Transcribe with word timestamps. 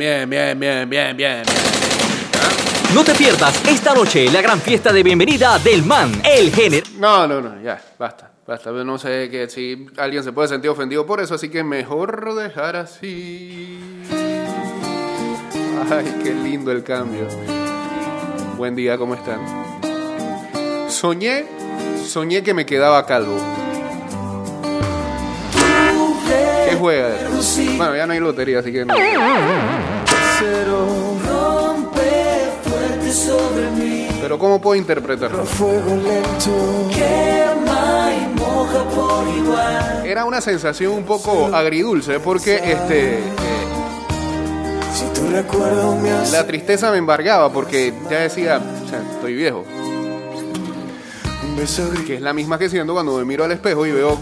Bien, 0.00 0.30
bien, 0.30 0.58
bien, 0.58 0.88
bien, 0.88 1.14
bien. 1.14 1.42
No 2.94 3.04
te 3.04 3.14
pierdas 3.14 3.62
esta 3.68 3.92
noche 3.92 4.30
la 4.30 4.40
gran 4.40 4.58
fiesta 4.58 4.94
de 4.94 5.02
bienvenida 5.02 5.58
del 5.58 5.84
man, 5.84 6.22
el 6.24 6.50
género. 6.50 6.86
No, 6.98 7.26
no, 7.26 7.42
no, 7.42 7.60
ya, 7.60 7.78
basta, 7.98 8.30
basta. 8.46 8.70
No 8.70 8.96
sé 8.96 9.28
que 9.28 9.50
si 9.50 9.88
alguien 9.98 10.24
se 10.24 10.32
puede 10.32 10.48
sentir 10.48 10.70
ofendido 10.70 11.04
por 11.04 11.20
eso, 11.20 11.34
así 11.34 11.50
que 11.50 11.62
mejor 11.62 12.34
dejar 12.34 12.76
así. 12.76 13.78
Ay, 15.90 16.14
qué 16.24 16.32
lindo 16.32 16.72
el 16.72 16.82
cambio. 16.82 17.28
Buen 18.56 18.74
día, 18.74 18.96
¿cómo 18.96 19.16
están? 19.16 19.40
Soñé, 20.88 21.44
soñé 22.06 22.42
que 22.42 22.54
me 22.54 22.64
quedaba 22.64 23.04
calvo. 23.04 23.36
Bueno, 27.76 27.96
ya 27.96 28.06
no 28.06 28.12
hay 28.12 28.20
lotería, 28.20 28.60
así 28.60 28.72
que 28.72 28.84
no. 28.84 28.94
rompe 31.28 32.50
fuerte 32.62 33.12
sobre 33.12 33.70
mí. 33.72 34.08
Pero 34.20 34.38
¿cómo 34.38 34.60
puedo 34.60 34.76
interpretarlo? 34.76 35.44
Era 40.04 40.24
una 40.24 40.40
sensación 40.40 40.92
un 40.92 41.04
poco 41.04 41.54
agridulce 41.54 42.18
porque 42.18 42.56
este 42.56 43.18
eh, 43.18 43.20
la 46.32 46.46
tristeza 46.46 46.90
me 46.90 46.98
embargaba 46.98 47.52
porque 47.52 47.92
ya 48.10 48.20
decía, 48.20 48.60
o 48.84 48.88
sea, 48.88 49.00
estoy 49.14 49.34
viejo. 49.34 49.64
Que 52.06 52.14
es 52.16 52.20
la 52.22 52.32
misma 52.32 52.58
que 52.58 52.68
siento 52.70 52.92
cuando 52.94 53.16
me 53.18 53.24
miro 53.24 53.44
al 53.44 53.52
espejo 53.52 53.84
y 53.86 53.92
veo 53.92 54.18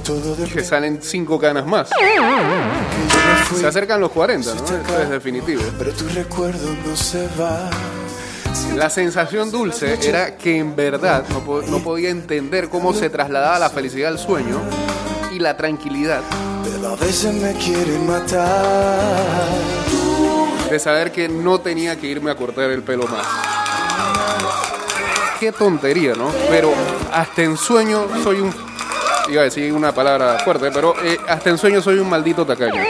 que 0.53 0.65
salen 0.65 0.99
cinco 1.03 1.39
canas 1.39 1.67
más. 1.67 1.89
Se 3.59 3.67
acercan 3.67 4.01
los 4.01 4.11
40, 4.11 4.55
¿no? 4.55 4.63
Es 5.03 5.11
definitivo. 5.11 5.63
Pero 5.79 5.93
tu 5.93 6.09
recuerdo 6.09 6.75
no 6.87 6.97
se 6.97 7.27
va. 7.41 7.71
La 8.75 8.91
sensación 8.91 9.51
dulce 9.51 9.99
era 10.09 10.37
que 10.37 10.59
en 10.59 10.75
verdad 10.77 11.25
no, 11.31 11.41
po- 11.41 11.63
no 11.63 11.79
podía 11.79 12.11
entender 12.11 12.69
cómo 12.69 12.93
se 12.93 13.09
trasladaba 13.11 13.59
la 13.59 13.71
felicidad 13.71 14.11
al 14.11 14.19
sueño 14.19 14.59
y 15.33 15.39
la 15.39 15.57
tranquilidad 15.57 16.21
Pero 16.65 16.89
a 16.89 16.97
veces 16.97 17.33
me 17.35 17.53
quieren 17.55 18.07
matar. 18.07 19.47
de 20.71 20.79
saber 20.79 21.13
que 21.13 21.29
no 21.29 21.61
tenía 21.61 21.97
que 21.97 22.09
irme 22.09 22.31
a 22.31 22.35
cortar 22.37 22.71
el 22.71 22.83
pelo 22.83 23.07
más. 23.07 23.27
Qué 25.39 25.53
tontería, 25.53 26.15
¿no? 26.15 26.33
Pero 26.51 26.73
hasta 27.13 27.43
en 27.43 27.57
sueño 27.57 28.07
soy 28.25 28.41
un... 28.41 28.53
Iba 29.31 29.43
a 29.43 29.45
decir 29.45 29.73
una 29.73 29.93
palabra 29.93 30.39
fuerte, 30.45 30.71
pero 30.73 30.95
eh, 31.05 31.17
hasta 31.29 31.51
en 31.51 31.59
sueño 31.59 31.81
soy 31.81 31.99
un 31.99 32.09
maldito 32.09 32.45
tacaño. 32.45 32.83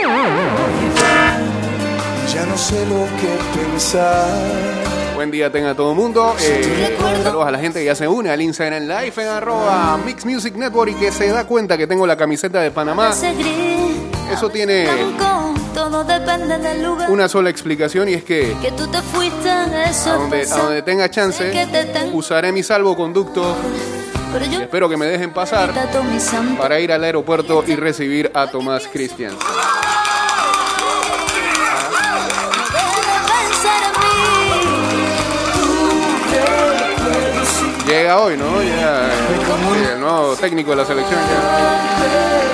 Ya 2.33 2.45
no 2.45 2.57
sé 2.57 2.85
lo 2.87 3.05
que 3.19 3.59
pensar. 3.59 4.25
Buen 5.15 5.29
día 5.29 5.51
tenga 5.51 5.75
todo 5.75 5.91
el 5.91 5.97
mundo. 5.97 6.33
Eh, 6.39 6.97
saludos 7.23 7.45
a 7.45 7.51
la 7.51 7.59
gente 7.59 7.79
que 7.79 7.85
ya 7.85 7.93
se 7.93 8.07
une 8.07 8.31
al 8.31 8.41
Instagram 8.41 8.83
Live 8.83 9.13
en 9.17 9.27
arroba 9.27 9.99
Mix 10.03 10.25
Music 10.25 10.55
Network 10.55 10.91
y 10.91 10.95
que 10.95 11.11
se 11.11 11.27
da 11.29 11.45
cuenta 11.45 11.77
que 11.77 11.85
tengo 11.87 12.07
la 12.07 12.15
camiseta 12.15 12.61
de 12.61 12.71
Panamá. 12.71 13.11
Eso 14.31 14.49
tiene 14.49 14.87
todo 15.73 16.03
depende 16.03 16.57
del 16.57 16.83
lugar 16.83 17.09
una 17.09 17.27
sola 17.27 17.49
explicación 17.49 18.09
y 18.09 18.13
es 18.13 18.23
que 18.23 18.55
que 18.61 18.71
tú 18.71 18.87
te 18.87 19.01
fuiste. 19.01 19.49
Eso 19.89 20.11
a 20.11 20.15
donde, 20.15 20.43
a 20.43 20.57
donde 20.57 20.81
tenga 20.81 21.09
chance 21.09 21.51
que 21.51 21.65
te 21.67 21.85
tengo, 21.85 22.17
usaré 22.17 22.51
mi 22.51 22.63
salvoconducto. 22.63 23.55
pero 24.31 24.45
yo 24.45 24.61
Espero 24.61 24.89
que 24.89 24.97
me 24.97 25.05
dejen 25.05 25.31
pasar 25.31 25.71
para 26.57 26.79
ir 26.79 26.91
al 26.91 27.03
aeropuerto 27.03 27.63
y 27.65 27.75
recibir 27.75 28.31
a 28.33 28.47
Tomás 28.47 28.89
mí. 28.93 29.33
Llega 37.87 38.19
hoy, 38.19 38.37
¿no? 38.37 38.61
Ya, 38.61 39.07
eh, 39.07 39.91
el 39.93 39.99
nuevo 39.99 40.35
técnico 40.35 40.71
de 40.71 40.77
la 40.77 40.85
selección. 40.85 41.19
ya. 41.19 42.49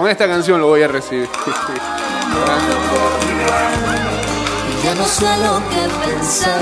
Con 0.00 0.08
esta 0.08 0.26
canción 0.26 0.58
lo 0.58 0.68
voy 0.68 0.82
a 0.82 0.88
recibir. 0.88 1.28
Ya 4.82 4.94
no 4.94 5.04
sé 5.04 5.26
lo 5.44 5.60
que 5.68 5.82
pensar. 6.06 6.56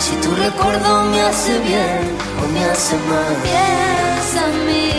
Si 0.00 0.16
tu 0.16 0.34
recuerdo 0.34 1.04
me 1.04 1.22
hace 1.22 1.56
bien 1.60 2.18
o 2.42 2.48
me 2.52 2.64
hace 2.64 2.96
mal. 2.96 3.36
Piensa 3.44 4.44
en 4.48 4.66
mí. 4.66 4.90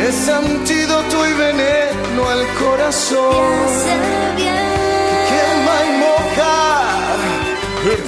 Es 0.00 0.30
antídoto 0.30 1.26
y 1.26 1.32
veneno 1.34 2.26
al 2.26 2.46
corazón. 2.54 3.66
Piensa 3.66 4.34
bien. 4.34 4.54
Quema 5.28 5.76
y 5.84 5.92
moja. 6.06 6.56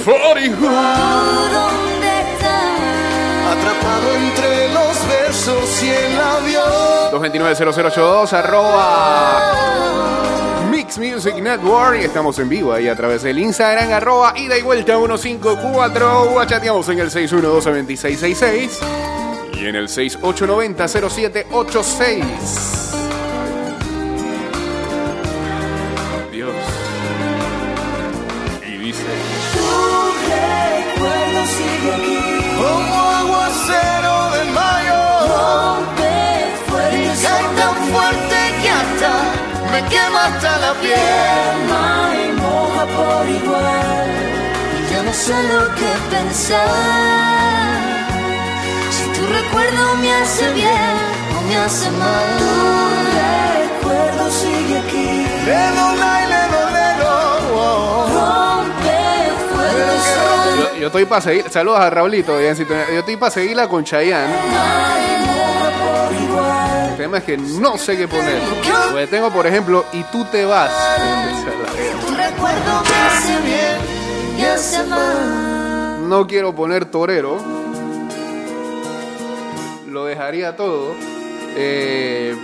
¿Tú 0.05 0.63
dónde 1.53 2.09
estás? 2.33 2.81
Atrapado 3.53 4.07
entre 4.15 4.73
los 4.73 4.95
versos 5.07 5.83
y 5.83 5.89
el 5.89 6.19
avión. 6.19 6.70
229-0082 7.11 8.33
arroba 8.33 9.53
Mix 10.69 10.97
Music 10.97 11.35
Network. 11.35 12.01
Y 12.01 12.05
estamos 12.05 12.39
en 12.39 12.49
vivo 12.49 12.73
ahí 12.73 12.87
a 12.87 12.95
través 12.95 13.21
del 13.23 13.37
Instagram 13.39 13.91
arroba 13.91 14.33
ida 14.37 14.57
y 14.57 14.61
vuelta 14.61 14.95
154 14.95 16.45
chateamos 16.45 16.87
en 16.89 16.99
el 16.99 17.09
612-2666 17.09 18.69
y 19.53 19.65
en 19.67 19.75
el 19.75 19.87
6890-0786 19.87 22.80
me 39.81 39.89
quema 39.89 40.25
hasta 40.25 40.57
la 40.59 40.73
piel. 40.73 41.57
Y 42.23 42.31
moja 42.39 42.85
por 42.85 43.29
igual. 43.29 44.09
Y 44.77 44.93
ya 44.93 45.03
no 45.03 45.13
sé 45.13 45.33
lo 45.43 45.75
que 45.75 45.91
pensar. 46.09 46.67
Si 48.89 49.19
tu 49.19 49.25
recuerdo 49.27 49.95
me 49.95 50.13
hace 50.13 50.53
bien 50.53 50.95
o 51.37 51.41
me 51.47 51.57
hace 51.57 51.89
mal. 51.91 52.37
Tu 52.39 52.51
recuerdo 53.61 54.31
sigue 54.31 54.77
aquí. 54.79 55.27
Ledo, 55.45 55.95
lai, 55.95 56.27
ledo, 56.27 56.69
ledo. 56.77 57.11
oh. 57.55 58.07
Rompe 58.13 58.99
fuerte 59.49 59.95
sobre 60.13 60.73
yo, 60.73 60.79
yo 60.79 60.87
estoy 60.87 61.05
para 61.05 61.21
seguir 61.21 61.49
saludos 61.49 61.79
a 61.79 61.89
Raulito 61.89 62.39
yo 62.39 62.49
estoy 62.49 63.17
para 63.17 63.31
seguirla 63.31 63.67
con 63.67 63.83
Chayanne 63.83 64.35
es 67.17 67.23
que 67.23 67.37
no 67.37 67.77
sé 67.77 67.97
qué 67.97 68.07
poner. 68.07 68.41
Porque 68.91 69.07
tengo, 69.07 69.31
por 69.31 69.47
ejemplo, 69.47 69.85
y 69.93 70.03
tú 70.05 70.25
te 70.25 70.45
vas. 70.45 70.71
No 76.07 76.27
quiero 76.27 76.53
poner 76.55 76.85
torero. 76.85 77.37
Lo 79.87 80.05
dejaría 80.05 80.55
todo. 80.55 80.95
Eh... 81.55 82.35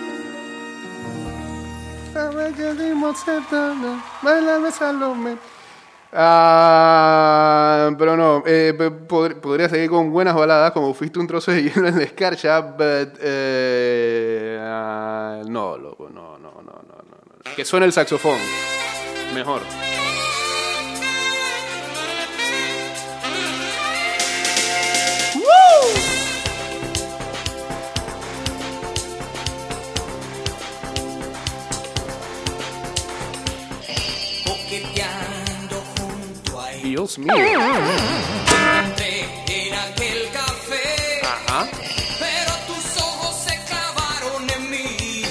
Ah, 6.14 7.90
pero 7.98 8.16
no, 8.16 8.44
eh, 8.46 8.74
podría 9.08 9.70
seguir 9.70 9.90
con 9.90 10.12
buenas 10.12 10.36
baladas 10.36 10.72
como 10.72 10.94
Fuiste 10.94 11.20
un 11.20 11.28
trozo 11.28 11.52
de 11.52 11.64
hielo 11.64 11.88
en 11.88 11.98
la 11.98 12.04
escarcha, 12.04 12.62
but, 12.62 13.18
eh, 13.22 14.58
ah, 14.62 15.42
no, 15.48 15.78
loco, 15.78 16.10
no, 16.10 16.38
no, 16.38 16.52
no, 16.52 16.62
no, 16.62 16.72
no. 16.72 17.56
Que 17.56 17.66
suene 17.66 17.86
el 17.86 17.94
saxofón, 17.94 18.40
mejor. 19.34 19.62
Dios 36.98 37.20
mío. 37.20 37.36
en 37.36 37.60
aquel 39.76 40.30
café. 40.34 41.22
Ajá. 41.22 41.68
Pero 42.18 42.52
tus 42.66 42.98
ojos 43.04 43.36
se 43.46 43.54
clavaron 43.66 44.50
en 44.50 44.72
mí. 44.72 45.22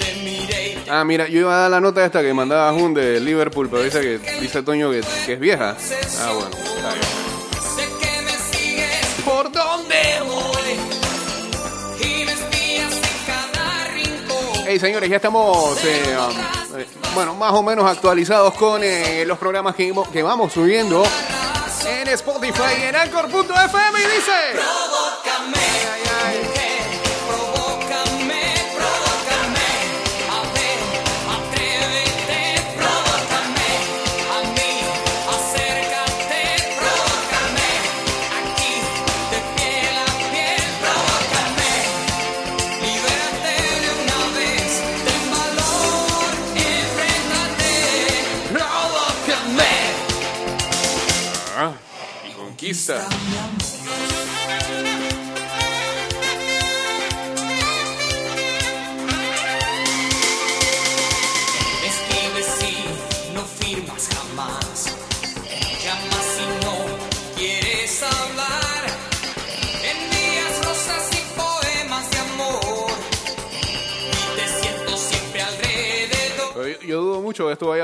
Te 0.00 0.14
miré 0.24 0.70
y 0.70 0.74
te 0.74 0.90
Ah, 0.90 1.04
mira, 1.04 1.28
yo 1.28 1.38
iba 1.38 1.54
a 1.54 1.58
dar 1.60 1.70
la 1.70 1.80
nota 1.80 2.04
esta 2.04 2.20
que 2.20 2.34
mandaba 2.34 2.72
Jun 2.72 2.94
de 2.94 3.20
Liverpool, 3.20 3.68
pero 3.70 3.84
dice 3.84 4.00
que 4.00 4.18
dice 4.40 4.64
Toño 4.64 4.90
que, 4.90 5.02
que 5.24 5.34
es 5.34 5.38
vieja. 5.38 5.76
Ah, 6.18 6.32
bueno, 6.32 6.50
está 6.50 6.94
bien. 6.94 7.06
sé 7.76 7.88
que 8.00 8.20
me 8.22 8.32
sigues 8.58 9.06
¿Por 9.24 9.52
dónde? 9.52 9.94
hoy. 10.26 10.80
Y 12.00 12.24
me 12.24 12.32
espías 12.32 12.92
en 12.92 13.24
cada 13.24 13.86
Hey 14.66 14.80
señores, 14.80 15.08
ya 15.08 15.14
estamos, 15.14 15.78
eh, 15.84 16.16
um, 16.18 16.34
bueno, 17.14 17.34
más 17.34 17.52
o 17.52 17.62
menos 17.62 17.84
actualizados 17.84 18.54
con 18.54 18.82
eh, 18.82 19.24
los 19.26 19.38
programas 19.38 19.74
que, 19.74 19.92
que 20.12 20.22
vamos 20.22 20.52
subiendo 20.52 21.02
en 21.86 22.08
Spotify 22.08 22.80
y 22.80 22.82
en 22.84 22.96
Anchor.fm 22.96 23.98
y 23.98 24.16
dice... 24.16 24.99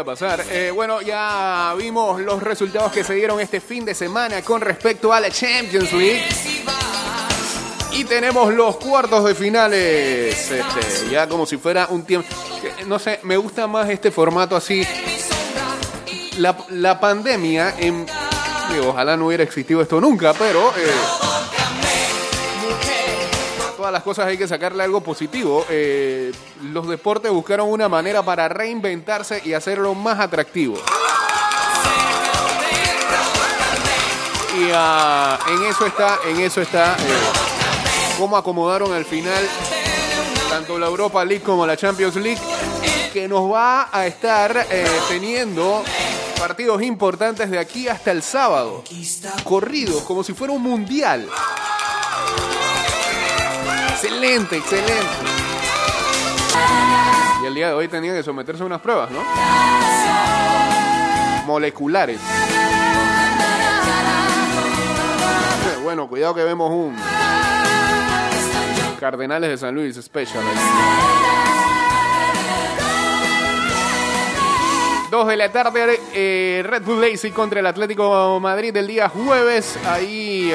pasar. 0.06 0.43
Eh, 0.50 0.70
bueno, 0.73 1.03
ya 1.03 1.75
vimos 1.76 2.20
los 2.20 2.43
resultados 2.43 2.93
que 2.93 3.05
se 3.05 3.14
dieron 3.14 3.41
este 3.41 3.61
fin 3.61 3.85
de 3.85 3.93
semana 3.93 4.41
con 4.41 4.61
respecto 4.61 5.12
a 5.12 5.20
la 5.20 5.31
Champions 5.31 5.93
League. 5.93 6.25
Y 7.93 8.05
tenemos 8.05 8.55
los 8.55 8.76
cuartos 8.76 9.25
de 9.25 9.35
finales. 9.35 10.50
Este, 10.50 11.11
ya 11.11 11.29
como 11.29 11.44
si 11.44 11.56
fuera 11.56 11.88
un 11.91 12.05
tiempo. 12.05 12.29
No 12.87 12.99
sé, 12.99 13.20
me 13.25 13.37
gusta 13.37 13.67
más 13.67 13.91
este 13.91 14.11
formato 14.11 14.55
así. 14.55 14.87
La, 16.38 16.56
la 16.70 17.00
pandemia, 17.00 17.75
en, 17.79 18.06
digo, 18.73 18.91
ojalá 18.91 19.17
no 19.17 19.26
hubiera 19.26 19.43
existido 19.43 19.81
esto 19.81 20.00
nunca, 20.00 20.35
pero 20.35 20.69
eh, 20.76 21.25
las 23.91 24.03
cosas 24.03 24.27
hay 24.27 24.37
que 24.37 24.49
sacarle 24.49 24.83
algo 24.83 25.00
positivo. 25.00 25.65
Eh, 25.69 26.33
los 26.62 26.88
deportes 26.88 27.31
buscaron 27.31 27.69
una 27.71 27.88
manera 27.88 28.23
para 28.23 28.49
reinventarse 28.49 29.43
y 29.44 29.53
hacerlo 29.53 29.94
más 29.94 30.21
atractivo. 30.21 30.77
Y 34.59 34.71
ah, 34.73 35.38
en 35.49 35.62
eso 35.65 35.87
está, 35.87 36.19
en 36.27 36.41
eso 36.41 36.62
está 36.62 36.94
eh, 36.94 38.17
cómo 38.19 38.37
acomodaron 38.37 38.93
al 38.93 39.05
final 39.05 39.44
tanto 40.49 40.79
la 40.79 40.87
Europa 40.87 41.25
League 41.25 41.43
como 41.43 41.67
la 41.67 41.77
Champions 41.77 42.17
League, 42.17 42.41
que 43.12 43.29
nos 43.29 43.50
va 43.50 43.88
a 43.93 44.06
estar 44.06 44.67
eh, 44.71 44.87
teniendo 45.09 45.83
partidos 46.38 46.83
importantes 46.83 47.50
de 47.50 47.59
aquí 47.59 47.88
hasta 47.88 48.12
el 48.12 48.23
sábado. 48.23 48.83
Corridos, 49.44 50.03
como 50.03 50.23
si 50.23 50.33
fuera 50.33 50.53
un 50.53 50.62
mundial. 50.62 51.29
Excelente, 53.96 54.58
excelente. 54.58 54.93
Y 57.43 57.46
el 57.46 57.54
día 57.54 57.69
de 57.69 57.72
hoy 57.72 57.88
tenían 57.88 58.14
que 58.14 58.22
someterse 58.22 58.62
a 58.62 58.66
unas 58.66 58.82
pruebas, 58.82 59.10
¿no? 59.10 59.22
Moleculares. 61.46 62.20
Bueno, 65.82 66.08
cuidado 66.08 66.34
que 66.34 66.43
vemos 66.43 66.69
un 66.69 66.96
Cardenales 68.98 69.50
de 69.50 69.56
San 69.56 69.72
Luis 69.72 69.94
Special. 69.94 70.42
Dos 75.12 75.28
de 75.28 75.37
la 75.37 75.52
tarde, 75.52 76.00
eh, 76.12 76.64
Red 76.66 76.82
Bull 76.82 77.00
Lazy 77.00 77.31
contra 77.31 77.60
el 77.60 77.66
Atlético 77.66 78.40
Madrid 78.40 78.76
el 78.76 78.88
día 78.88 79.08
jueves. 79.08 79.78
Ahí 79.87 80.52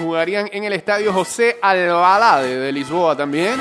jugarían 0.00 0.48
en 0.52 0.64
el 0.64 0.72
estadio 0.72 1.12
José 1.12 1.58
Albalade 1.60 2.58
de 2.58 2.72
Lisboa 2.72 3.16
también. 3.16 3.60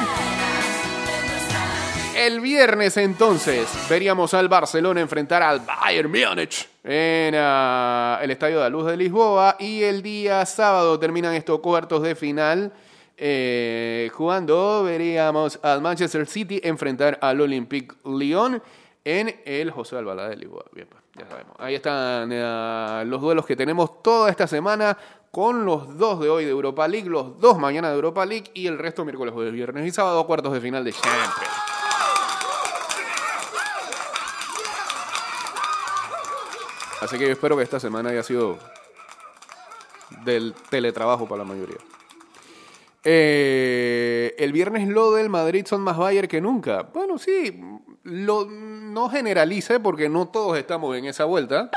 El 2.16 2.42
viernes 2.42 2.98
entonces 2.98 3.68
veríamos 3.90 4.34
al 4.34 4.50
Barcelona 4.50 5.02
enfrentar 5.02 5.42
al 5.42 5.62
Bayern 5.62 6.12
Múnich 6.12 6.68
en 6.84 7.36
ah, 7.38 8.20
el 8.22 8.32
Estadio 8.32 8.58
de 8.58 8.64
la 8.64 8.70
Luz 8.70 8.88
de 8.88 8.98
Lisboa 8.98 9.56
y 9.60 9.84
el 9.84 10.02
día 10.02 10.46
sábado 10.46 11.00
terminan 11.00 11.34
estos 11.34 11.60
cuartos 11.60 12.02
de 12.02 12.16
final 12.16 12.74
eh, 13.22 14.10
jugando 14.14 14.84
veríamos 14.84 15.60
al 15.62 15.82
Manchester 15.82 16.26
City 16.26 16.62
enfrentar 16.64 17.20
al 17.22 17.42
Olympique 17.42 17.94
Lyon 18.06 18.62
en 19.04 19.42
el 19.44 19.72
José 19.72 19.98
Albalá 19.98 20.30
de 20.30 20.38
Lisboa. 20.38 20.64
Bien, 20.72 20.88
pues, 20.90 21.04
ya 21.16 21.30
sabemos. 21.30 21.54
Ahí 21.60 21.76
están 21.76 22.30
eh, 22.32 23.04
los 23.06 23.20
duelos 23.20 23.46
que 23.46 23.58
tenemos 23.58 24.02
toda 24.02 24.30
esta 24.30 24.48
semana 24.48 24.98
con 25.32 25.66
los 25.66 25.98
dos 25.98 26.20
de 26.20 26.30
hoy 26.30 26.46
de 26.46 26.52
Europa 26.52 26.88
League, 26.88 27.10
los 27.10 27.40
dos 27.40 27.58
mañana 27.58 27.90
de 27.90 27.96
Europa 27.96 28.26
League 28.26 28.52
y 28.54 28.68
el 28.68 28.78
resto 28.78 29.06
miércoles, 29.06 29.34
jueves, 29.34 29.54
viernes 29.54 29.86
y 29.86 29.92
sábado 29.92 30.26
cuartos 30.26 30.54
de 30.54 30.62
final 30.62 30.84
de 30.84 30.94
Champions. 30.94 31.34
Así 37.02 37.18
que 37.18 37.26
yo 37.26 37.32
espero 37.32 37.56
que 37.56 37.64
esta 37.64 37.80
semana 37.80 38.10
haya 38.10 38.24
sido 38.24 38.58
del 40.24 40.54
teletrabajo 40.70 41.28
para 41.28 41.44
la 41.44 41.50
mayoría. 41.50 41.78
Eh, 43.04 44.36
el 44.38 44.52
viernes 44.52 44.88
lo 44.90 45.14
del 45.14 45.30
Madrid 45.30 45.66
son 45.66 45.82
más 45.82 45.98
Bayern 45.98 46.28
que 46.28 46.42
nunca. 46.42 46.84
Bueno, 46.94 47.18
sí, 47.18 47.58
no 48.04 49.10
generalice 49.10 49.80
porque 49.80 50.10
no 50.10 50.28
todos 50.28 50.58
estamos 50.58 50.98
en 50.98 51.06
esa 51.06 51.24
vuelta. 51.26 51.70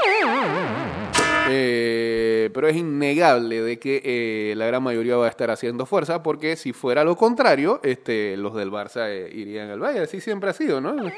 Eh, 1.48 2.21
pero 2.50 2.68
es 2.68 2.76
innegable 2.76 3.60
de 3.62 3.78
que 3.78 4.02
eh, 4.04 4.54
la 4.56 4.66
gran 4.66 4.82
mayoría 4.82 5.16
va 5.16 5.26
a 5.26 5.28
estar 5.28 5.50
haciendo 5.50 5.86
fuerza 5.86 6.22
porque 6.22 6.56
si 6.56 6.72
fuera 6.72 7.04
lo 7.04 7.16
contrario, 7.16 7.80
este, 7.82 8.36
los 8.36 8.54
del 8.54 8.70
Barça 8.70 9.08
eh, 9.08 9.30
irían 9.32 9.70
al 9.70 9.80
Bayern. 9.80 10.04
Así 10.04 10.20
siempre 10.20 10.50
ha 10.50 10.52
sido, 10.52 10.80
¿no? 10.80 11.06
Eh, 11.06 11.12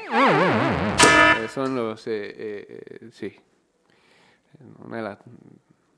son 1.53 1.75
los... 1.75 2.05
eh, 2.07 2.35
eh, 2.37 2.81
eh, 2.85 3.09
sí. 3.11 3.35
Una 4.83 4.97
de 4.97 5.03
las... 5.03 5.17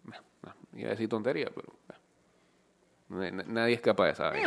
no, 0.05 0.15
no, 0.43 0.53
iba 0.79 0.87
a 0.87 0.91
decir 0.91 1.09
tontería, 1.09 1.49
pero... 1.53 1.73
Nadie 3.09 3.75
es 3.75 3.81
capaz 3.81 4.07
de 4.07 4.15
saber. 4.15 4.43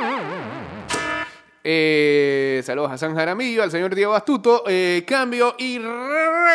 Eh, 1.64 2.60
saludos 2.64 2.92
a 2.92 2.98
San 2.98 3.14
Jaramillo, 3.14 3.62
al 3.62 3.70
señor 3.70 3.94
Diego 3.94 4.14
Astuto. 4.14 4.64
Eh, 4.66 5.04
cambio 5.06 5.54
y 5.58 5.78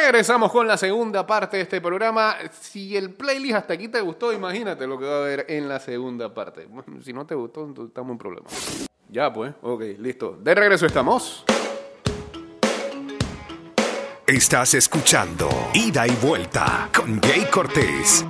regresamos 0.01 0.51
con 0.51 0.67
la 0.67 0.77
segunda 0.77 1.25
parte 1.25 1.57
de 1.57 1.63
este 1.63 1.81
programa. 1.81 2.35
Si 2.59 2.95
el 2.95 3.13
playlist 3.13 3.55
hasta 3.55 3.73
aquí 3.73 3.87
te 3.87 4.01
gustó, 4.01 4.33
imagínate 4.33 4.85
lo 4.87 4.99
que 4.99 5.05
va 5.05 5.15
a 5.15 5.19
haber 5.19 5.45
en 5.49 5.67
la 5.67 5.79
segunda 5.79 6.33
parte. 6.33 6.67
Si 7.03 7.13
no 7.13 7.25
te 7.25 7.35
gustó, 7.35 7.67
estamos 7.85 8.11
en 8.11 8.17
problema. 8.17 8.47
Ya, 9.09 9.31
pues, 9.31 9.53
ok, 9.61 9.81
listo. 9.99 10.37
De 10.41 10.53
regreso 10.53 10.85
estamos. 10.85 11.45
Estás 14.27 14.73
escuchando 14.73 15.49
Ida 15.73 16.07
y 16.07 16.15
Vuelta 16.15 16.89
con 16.93 17.21
Jay 17.21 17.45
Cortés. 17.51 18.25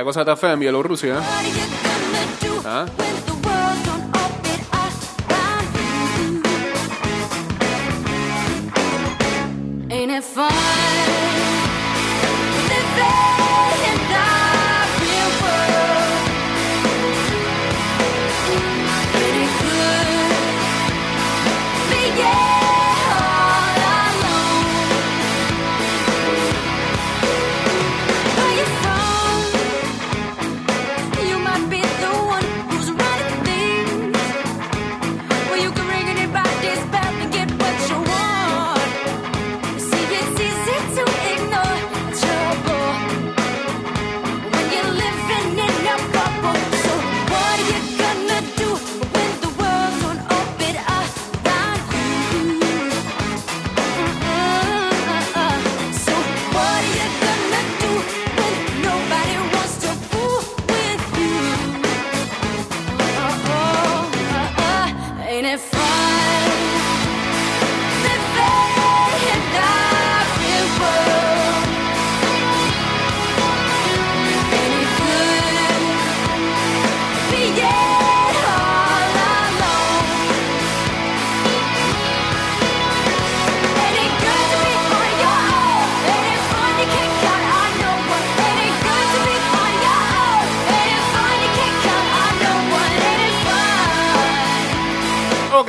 La 0.00 0.04
cosa 0.04 0.20
está 0.20 0.34
fea 0.34 0.54
en 0.54 0.60
Bielorrusia. 0.60 1.18
¿eh? 1.18 3.09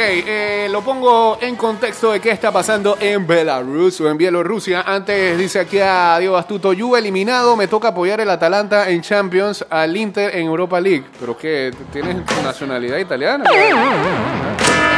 Eh, 0.03 0.67
lo 0.69 0.81
pongo 0.81 1.37
en 1.41 1.55
contexto 1.55 2.11
de 2.11 2.19
qué 2.19 2.31
está 2.31 2.51
pasando 2.51 2.97
en 2.99 3.27
Belarus 3.27 4.01
o 4.01 4.09
en 4.09 4.17
Bielorrusia. 4.17 4.81
Antes 4.81 5.37
dice 5.37 5.59
aquí 5.59 5.79
a 5.79 6.17
Diego 6.19 6.37
Astuto, 6.37 6.73
Juve 6.77 6.99
eliminado, 6.99 7.55
me 7.55 7.67
toca 7.67 7.89
apoyar 7.89 8.19
el 8.19 8.29
Atalanta 8.29 8.89
en 8.89 9.01
Champions, 9.01 9.65
al 9.69 9.95
Inter 9.95 10.35
en 10.35 10.47
Europa 10.47 10.79
League. 10.79 11.05
Pero 11.19 11.37
que 11.37 11.71
tienes 11.91 12.17
nacionalidad 12.43 12.97
italiana. 12.97 13.45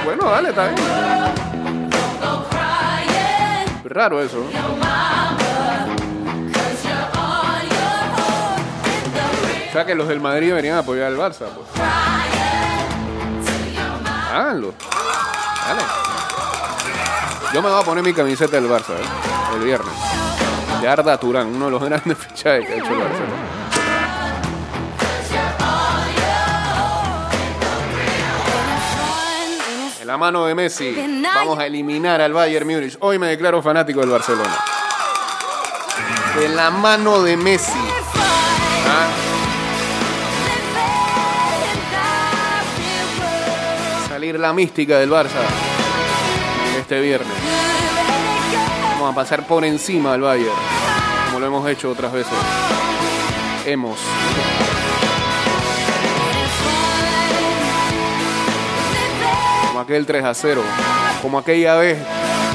Bueno, 0.06 0.30
dale, 0.30 0.50
está 0.50 0.68
bien. 0.68 0.78
Raro 3.84 4.22
eso. 4.22 4.40
O 9.68 9.72
sea 9.74 9.86
que 9.86 9.96
los 9.96 10.08
del 10.08 10.20
Madrid 10.20 10.48
deberían 10.48 10.78
apoyar 10.78 11.08
al 11.08 11.18
Barça. 11.18 11.48
Pues. 11.48 12.23
Háganlo. 14.34 14.74
Dale. 15.68 15.82
Yo 17.54 17.62
me 17.62 17.70
voy 17.70 17.80
a 17.80 17.86
poner 17.86 18.04
mi 18.04 18.14
camiseta 18.14 18.60
del 18.60 18.68
Barça 18.68 18.94
¿eh? 18.94 19.56
el 19.56 19.64
viernes. 19.64 19.94
De 20.82 20.88
Arda 20.88 21.20
Turán, 21.20 21.48
uno 21.56 21.66
de 21.66 21.72
los 21.72 21.84
grandes 21.84 22.18
fichajes 22.28 22.66
que 22.66 22.74
ha 22.74 22.78
hecho 22.78 22.88
el 22.88 23.00
Barça. 23.00 23.24
En 30.02 30.08
la 30.08 30.18
mano 30.18 30.46
de 30.46 30.56
Messi 30.56 31.22
vamos 31.36 31.60
a 31.60 31.68
eliminar 31.68 32.20
al 32.20 32.34
Bayern 32.34 32.68
Múnich. 32.68 32.98
Hoy 33.02 33.20
me 33.20 33.28
declaro 33.28 33.62
fanático 33.62 34.00
del 34.00 34.10
Barcelona. 34.10 34.58
De 36.40 36.50
la 36.50 36.72
mano 36.72 37.22
de 37.22 37.38
Messi. 37.38 37.93
La 44.40 44.52
mística 44.52 44.98
del 44.98 45.12
Barça 45.12 45.42
este 46.80 47.00
viernes. 47.00 47.32
Vamos 48.96 49.12
a 49.12 49.16
pasar 49.16 49.46
por 49.46 49.64
encima 49.64 50.14
al 50.14 50.22
Bayern, 50.22 50.50
como 51.26 51.40
lo 51.40 51.46
hemos 51.46 51.70
hecho 51.70 51.92
otras 51.92 52.12
veces. 52.12 52.34
Hemos. 53.66 54.00
Como 59.68 59.80
aquel 59.80 60.06
3 60.06 60.26
a 60.26 60.34
0. 60.34 60.64
Como 61.22 61.38
aquella 61.38 61.76
vez 61.76 62.00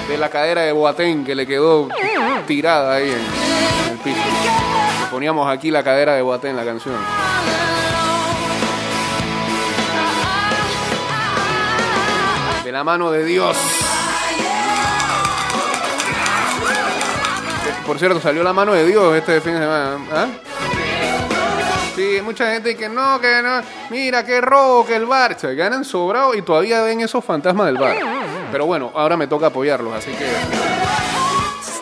de 0.08 0.18
la 0.18 0.28
cadera 0.30 0.62
de 0.62 0.72
Boateng 0.72 1.24
que 1.24 1.36
le 1.36 1.46
quedó 1.46 1.88
tirada 2.46 2.94
ahí 2.94 3.08
en, 3.08 3.92
el 3.92 3.98
piso. 3.98 4.18
Le 5.00 5.06
poníamos 5.10 5.48
aquí 5.48 5.70
la 5.70 5.84
cadera 5.84 6.14
de 6.14 6.22
Boateng 6.22 6.50
en 6.50 6.56
la 6.56 6.64
canción. 6.64 6.96
De 12.68 12.72
la 12.72 12.84
mano 12.84 13.10
de 13.10 13.24
Dios. 13.24 13.56
Que, 17.64 17.86
Por 17.86 17.98
cierto, 17.98 18.20
salió 18.20 18.42
la 18.42 18.52
mano 18.52 18.74
de 18.74 18.84
Dios 18.84 19.16
este 19.16 19.40
fin 19.40 19.54
de 19.54 19.60
semana. 19.60 19.98
¿Ah? 20.12 20.26
Sí, 21.96 22.18
mucha 22.22 22.52
gente 22.52 22.76
que 22.76 22.90
no, 22.90 23.18
que 23.22 23.40
no. 23.42 23.62
Mira, 23.88 24.22
qué 24.22 24.42
robo, 24.42 24.84
que 24.84 24.96
el 24.96 25.06
bar. 25.06 25.40
Se 25.40 25.54
ganan 25.54 25.82
sobrado 25.82 26.34
y 26.34 26.42
todavía 26.42 26.82
ven 26.82 27.00
esos 27.00 27.24
fantasmas 27.24 27.68
del 27.68 27.78
bar. 27.78 27.96
Pero 28.52 28.66
bueno, 28.66 28.92
ahora 28.94 29.16
me 29.16 29.26
toca 29.26 29.46
apoyarlos, 29.46 29.94
así 29.94 30.10
que. 30.10 30.26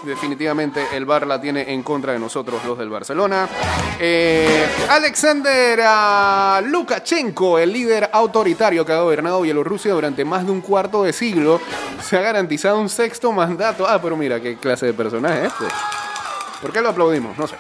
Definitivamente 0.07 0.87
el 0.95 1.05
bar 1.05 1.27
la 1.27 1.41
tiene 1.41 1.73
en 1.73 1.83
contra 1.83 2.13
de 2.13 2.19
nosotros, 2.21 2.65
los 2.65 2.79
del 2.79 2.89
Barcelona. 2.89 3.49
Eh, 3.99 4.65
Alexander 4.89 5.81
Lukashenko, 6.65 7.59
el 7.59 7.73
líder 7.73 8.09
autoritario 8.13 8.87
que 8.87 8.93
ha 8.93 9.01
gobernado 9.01 9.41
Bielorrusia 9.41 9.93
durante 9.93 10.25
más 10.25 10.47
de 10.47 10.53
un 10.53 10.61
cuarto 10.61 11.03
de 11.03 11.13
siglo, 11.13 11.61
se 12.01 12.17
ha 12.17 12.21
garantizado 12.21 12.79
un 12.79 12.89
sexto 12.89 13.33
mandato. 13.33 13.85
Ah, 13.89 14.01
pero 14.01 14.17
mira, 14.17 14.41
qué 14.41 14.57
clase 14.57 14.87
de 14.87 14.95
personaje 14.95 15.41
es 15.41 15.53
este. 15.53 15.65
¿Por 16.63 16.73
qué 16.73 16.81
lo 16.81 16.91
aplaudimos? 16.91 17.37
No 17.37 17.49
sé. 17.49 17.57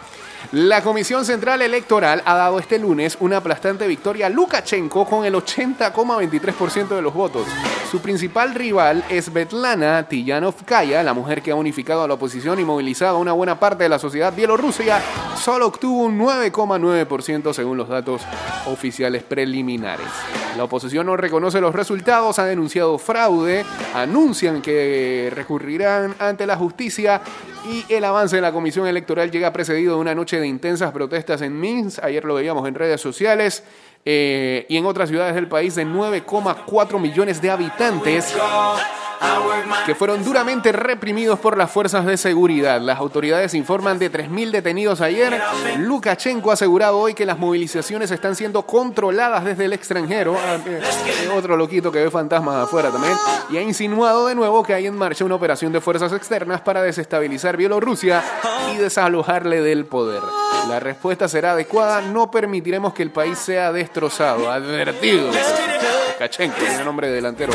La 0.52 0.80
Comisión 0.80 1.24
Central 1.24 1.60
Electoral 1.60 2.22
ha 2.24 2.36
dado 2.36 2.60
este 2.60 2.78
lunes 2.78 3.16
una 3.18 3.38
aplastante 3.38 3.88
victoria 3.88 4.26
a 4.26 4.30
Lukashenko 4.30 5.04
con 5.04 5.24
el 5.24 5.34
80,23% 5.34 6.88
de 6.88 7.02
los 7.02 7.12
votos. 7.12 7.46
Su 7.90 8.00
principal 8.00 8.54
rival 8.54 9.04
es 9.08 9.32
Betlana 9.32 10.08
Tijanovskaya, 10.08 11.02
la 11.02 11.14
mujer 11.14 11.42
que 11.42 11.50
ha 11.50 11.56
unificado 11.56 12.02
a 12.02 12.08
la 12.08 12.14
oposición 12.14 12.60
y 12.60 12.64
movilizado 12.64 13.16
a 13.16 13.20
una 13.20 13.32
buena 13.32 13.58
parte 13.58 13.84
de 13.84 13.88
la 13.88 13.98
sociedad 13.98 14.34
bielorrusia, 14.34 15.02
solo 15.36 15.66
obtuvo 15.66 16.04
un 16.04 16.18
9,9% 16.18 17.52
según 17.52 17.76
los 17.76 17.88
datos 17.88 18.22
oficiales 18.66 19.24
preliminares. 19.24 20.06
La 20.56 20.64
oposición 20.64 21.06
no 21.06 21.16
reconoce 21.16 21.60
los 21.60 21.74
resultados, 21.74 22.38
ha 22.38 22.46
denunciado 22.46 22.98
fraude, 22.98 23.64
anuncian 23.94 24.62
que 24.62 25.30
recurrirán 25.34 26.14
ante 26.18 26.46
la 26.46 26.56
justicia 26.56 27.20
y 27.68 27.84
el 27.88 28.04
avance 28.04 28.36
de 28.36 28.42
la 28.42 28.52
comisión 28.52 28.86
electoral 28.86 29.30
llega 29.30 29.52
precedido 29.52 29.94
de 29.94 30.00
una 30.00 30.14
noche 30.14 30.38
de 30.38 30.46
intensas 30.46 30.92
protestas 30.92 31.42
en 31.42 31.58
Minsk, 31.58 32.02
ayer 32.04 32.24
lo 32.24 32.34
veíamos 32.34 32.66
en 32.68 32.74
redes 32.74 33.00
sociales, 33.00 33.64
eh, 34.04 34.66
y 34.68 34.76
en 34.76 34.86
otras 34.86 35.08
ciudades 35.08 35.34
del 35.34 35.48
país 35.48 35.74
de 35.74 35.84
9,4 35.84 37.00
millones 37.00 37.42
de 37.42 37.50
habitantes 37.50 38.34
que 39.84 39.94
fueron 39.94 40.24
duramente 40.24 40.72
reprimidos 40.72 41.38
por 41.38 41.56
las 41.56 41.70
fuerzas 41.70 42.04
de 42.06 42.16
seguridad. 42.16 42.80
Las 42.80 42.98
autoridades 42.98 43.54
informan 43.54 43.98
de 43.98 44.10
3.000 44.10 44.50
detenidos 44.50 45.00
ayer. 45.00 45.40
Lukashenko 45.78 46.50
ha 46.50 46.54
asegurado 46.54 46.98
hoy 46.98 47.14
que 47.14 47.24
las 47.24 47.38
movilizaciones 47.38 48.10
están 48.10 48.34
siendo 48.34 48.62
controladas 48.62 49.44
desde 49.44 49.66
el 49.66 49.72
extranjero. 49.72 50.36
Ah, 50.36 50.58
eh, 50.66 50.82
otro 51.36 51.56
loquito 51.56 51.92
que 51.92 52.02
ve 52.02 52.10
fantasmas 52.10 52.64
afuera 52.64 52.90
también. 52.90 53.14
Y 53.50 53.56
ha 53.56 53.62
insinuado 53.62 54.26
de 54.26 54.34
nuevo 54.34 54.62
que 54.62 54.74
hay 54.74 54.86
en 54.86 54.96
marcha 54.96 55.24
una 55.24 55.36
operación 55.36 55.72
de 55.72 55.80
fuerzas 55.80 56.12
externas 56.12 56.60
para 56.60 56.82
desestabilizar 56.82 57.56
Bielorrusia 57.56 58.22
y 58.74 58.76
desalojarle 58.78 59.60
del 59.60 59.86
poder. 59.86 60.22
La 60.68 60.80
respuesta 60.80 61.28
será 61.28 61.52
adecuada. 61.52 62.00
No 62.00 62.30
permitiremos 62.30 62.92
que 62.92 63.02
el 63.02 63.10
país 63.10 63.38
sea 63.38 63.72
destrozado. 63.72 64.50
Advertido. 64.50 65.30
Lukashenko, 66.18 66.56
tiene 66.58 66.82
nombre 66.84 67.08
de 67.08 67.14
delantero. 67.14 67.52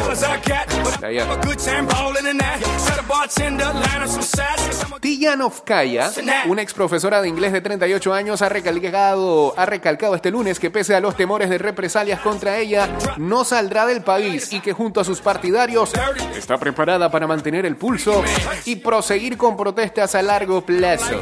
De 6.15 6.49
una 6.49 6.61
ex 6.61 6.73
profesora 6.73 7.21
de 7.21 7.27
inglés 7.27 7.53
de 7.53 7.61
38 7.61 8.13
años, 8.13 8.41
ha 8.43 8.49
recalcado, 8.49 9.53
ha 9.57 9.65
recalcado 9.65 10.13
este 10.15 10.29
lunes 10.29 10.59
que 10.59 10.69
pese 10.69 10.93
a 10.95 10.99
los 10.99 11.15
temores 11.17 11.49
de 11.49 11.57
represalias 11.57 12.19
contra 12.19 12.57
ella, 12.59 12.87
no 13.17 13.43
saldrá 13.43 13.85
del 13.87 14.03
país 14.03 14.53
y 14.53 14.59
que 14.59 14.73
junto 14.73 15.01
a 15.01 15.03
sus 15.03 15.21
partidarios 15.21 15.91
está 16.37 16.57
preparada 16.59 17.09
para 17.09 17.25
mantener 17.25 17.65
el 17.65 17.75
pulso 17.77 18.23
y 18.65 18.75
proseguir 18.75 19.37
con 19.37 19.57
protestas 19.57 20.13
a 20.15 20.21
largo 20.21 20.61
plazo. 20.61 21.21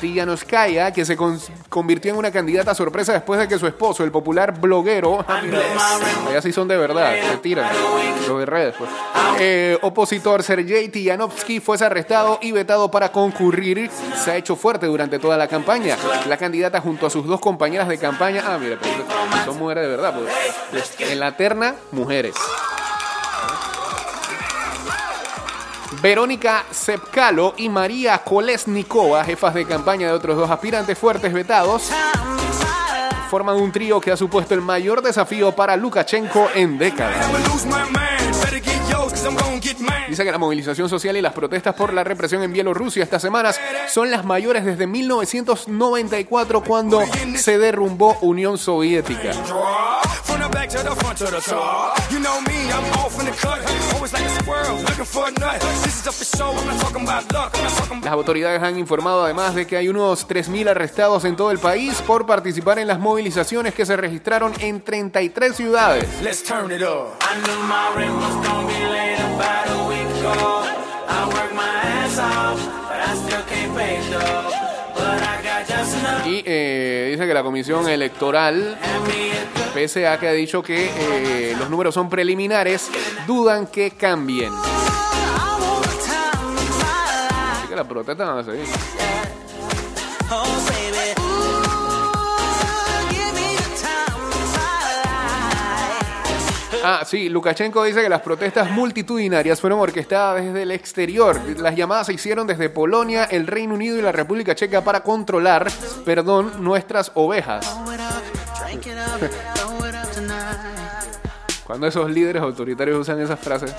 Tijanovskaya, 0.00 0.92
que 0.92 1.04
se 1.04 1.16
con- 1.16 1.40
convirtió 1.68 2.12
en 2.12 2.18
una 2.18 2.30
candidata 2.30 2.74
sorpresa 2.74 3.12
después 3.12 3.40
de 3.40 3.48
que 3.48 3.58
su 3.58 3.66
esposo, 3.66 4.04
el 4.06 4.12
popular 4.12 4.58
bloguero, 4.58 5.24
allá 5.28 6.40
sí 6.40 6.52
son 6.52 6.68
de 6.68 6.76
verdad, 6.76 7.14
se 7.30 7.36
tiran, 7.38 7.70
los 8.26 8.38
de 8.38 8.46
redes, 8.46 8.74
pues. 8.78 8.90
Eh, 9.38 9.78
opositor 9.82 10.42
Sergei 10.42 10.88
Tijanovsky 10.88 11.60
fue 11.60 11.76
arrestado 11.76 12.38
y 12.40 12.52
vetado 12.52 12.90
para 12.90 13.12
concurrir. 13.12 13.90
Se 14.24 14.30
ha 14.30 14.36
hecho 14.36 14.56
fuerte 14.56 14.86
durante 14.86 15.18
toda 15.18 15.36
la 15.36 15.46
campaña. 15.46 15.96
La 16.26 16.38
candidata 16.38 16.80
junto 16.80 17.06
a 17.06 17.10
sus 17.10 17.26
dos 17.26 17.40
compañeras 17.40 17.88
de 17.88 17.98
campaña, 17.98 18.42
ah, 18.46 18.58
mira, 18.58 18.78
pero 18.80 19.44
son 19.44 19.58
mujeres 19.58 19.84
de 19.84 19.90
verdad, 19.90 20.14
pues. 20.14 20.94
En 21.00 21.20
la 21.20 21.36
terna, 21.36 21.74
mujeres. 21.92 22.34
Verónica 26.02 26.64
Sepcalo 26.70 27.54
y 27.56 27.68
María 27.68 28.18
Kolesnikova, 28.18 29.24
jefas 29.24 29.54
de 29.54 29.66
campaña 29.66 30.08
de 30.08 30.12
otros 30.12 30.36
dos 30.36 30.50
aspirantes 30.50 30.98
fuertes 30.98 31.32
vetados, 31.32 31.90
forman 33.30 33.56
un 33.56 33.72
trío 33.72 34.00
que 34.00 34.12
ha 34.12 34.16
supuesto 34.16 34.54
el 34.54 34.60
mayor 34.60 35.02
desafío 35.02 35.52
para 35.52 35.76
Lukashenko 35.76 36.48
en 36.54 36.78
décadas. 36.78 37.26
Dice 40.08 40.24
que 40.24 40.32
la 40.32 40.38
movilización 40.38 40.88
social 40.88 41.16
y 41.16 41.20
las 41.20 41.32
protestas 41.32 41.74
por 41.74 41.92
la 41.92 42.04
represión 42.04 42.42
en 42.42 42.52
Bielorrusia 42.52 43.02
estas 43.02 43.22
semanas 43.22 43.60
son 43.88 44.10
las 44.10 44.24
mayores 44.24 44.64
desde 44.64 44.86
1994 44.86 46.62
cuando 46.62 47.02
se 47.36 47.58
derrumbó 47.58 48.16
Unión 48.20 48.58
Soviética. 48.58 49.32
Las 58.02 58.12
autoridades 58.12 58.62
han 58.62 58.78
informado 58.78 59.24
además 59.24 59.54
de 59.54 59.66
que 59.66 59.76
hay 59.76 59.88
unos 59.88 60.26
3.000 60.28 60.68
arrestados 60.68 61.24
en 61.24 61.36
todo 61.36 61.52
el 61.52 61.60
país 61.60 62.02
por 62.02 62.26
participar 62.26 62.80
en 62.80 62.88
las 62.88 62.98
movilizaciones 62.98 63.74
que 63.74 63.86
se 63.86 63.96
registraron 63.96 64.54
en 64.58 64.80
33 64.80 65.54
ciudades. 65.54 66.08
Let's 66.22 66.42
turn 66.42 66.72
it 66.72 66.82
up. 66.82 67.14
I 67.20 67.36
knew 67.42 67.62
my 67.68 67.94
rent 67.94 68.14
was 68.16 68.34
gonna 68.46 68.66
be 68.66 68.86
late 68.90 69.20
about 69.20 69.68
a 69.70 69.88
week 69.88 70.08
ago. 70.18 70.64
I 71.08 71.26
worked 71.28 71.54
my 71.54 71.62
ass 71.62 72.18
off, 72.18 72.58
but 72.88 72.98
I 72.98 73.14
still 73.14 73.44
can't 73.48 73.76
pay 73.76 73.98
it 73.98 74.10
though. 74.10 74.50
But 74.94 75.22
I 75.22 75.42
got 75.42 75.68
just 75.68 75.96
enough. 75.96 76.26
Y 76.26 76.42
eh, 76.44 77.10
dice 77.12 77.24
que 77.24 77.34
la 77.34 77.44
comisión 77.44 77.88
electoral 77.88 78.76
Hand 79.76 79.84
me 79.84 79.84
a 79.84 79.86
good 79.86 79.86
Pese 79.86 80.06
a 80.08 80.18
que 80.18 80.28
ha 80.28 80.32
dicho 80.32 80.62
que 80.62 80.90
eh, 80.96 81.54
los 81.58 81.68
números 81.68 81.94
son 81.94 82.08
preliminares, 82.08 82.90
dudan 83.26 83.66
que 83.66 83.90
cambien. 83.90 84.52
Así 87.52 87.68
que 87.68 87.76
la 87.76 87.84
protesta 87.84 88.38
a 88.38 88.44
seguir. 88.44 88.64
Ah, 96.88 97.02
sí, 97.04 97.28
Lukashenko 97.28 97.82
dice 97.82 98.00
que 98.00 98.08
las 98.08 98.20
protestas 98.20 98.70
multitudinarias 98.70 99.60
fueron 99.60 99.80
orquestadas 99.80 100.44
desde 100.44 100.62
el 100.62 100.70
exterior. 100.70 101.40
Las 101.58 101.74
llamadas 101.74 102.06
se 102.06 102.12
hicieron 102.12 102.46
desde 102.46 102.70
Polonia, 102.70 103.24
el 103.24 103.48
Reino 103.48 103.74
Unido 103.74 103.98
y 103.98 104.02
la 104.02 104.12
República 104.12 104.54
Checa 104.54 104.84
para 104.84 105.00
controlar, 105.00 105.68
perdón, 106.04 106.52
nuestras 106.62 107.10
ovejas. 107.14 107.66
Cuando 111.66 111.88
esos 111.88 112.08
líderes 112.08 112.42
autoritarios 112.42 112.98
usan 113.00 113.20
esas 113.20 113.40
frases, 113.40 113.74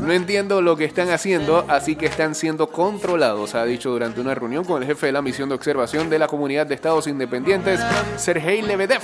no 0.00 0.12
entiendo 0.12 0.62
lo 0.62 0.76
que 0.76 0.84
están 0.84 1.10
haciendo, 1.10 1.64
así 1.68 1.96
que 1.96 2.06
están 2.06 2.36
siendo 2.36 2.68
controlados, 2.68 3.56
ha 3.56 3.64
dicho 3.64 3.90
durante 3.90 4.20
una 4.20 4.34
reunión 4.34 4.64
con 4.64 4.80
el 4.80 4.86
jefe 4.86 5.06
de 5.06 5.12
la 5.12 5.20
misión 5.20 5.48
de 5.48 5.56
observación 5.56 6.08
de 6.08 6.20
la 6.20 6.28
Comunidad 6.28 6.66
de 6.66 6.76
Estados 6.76 7.08
Independientes, 7.08 7.80
Sergei 8.16 8.62
Lebedev. 8.62 9.02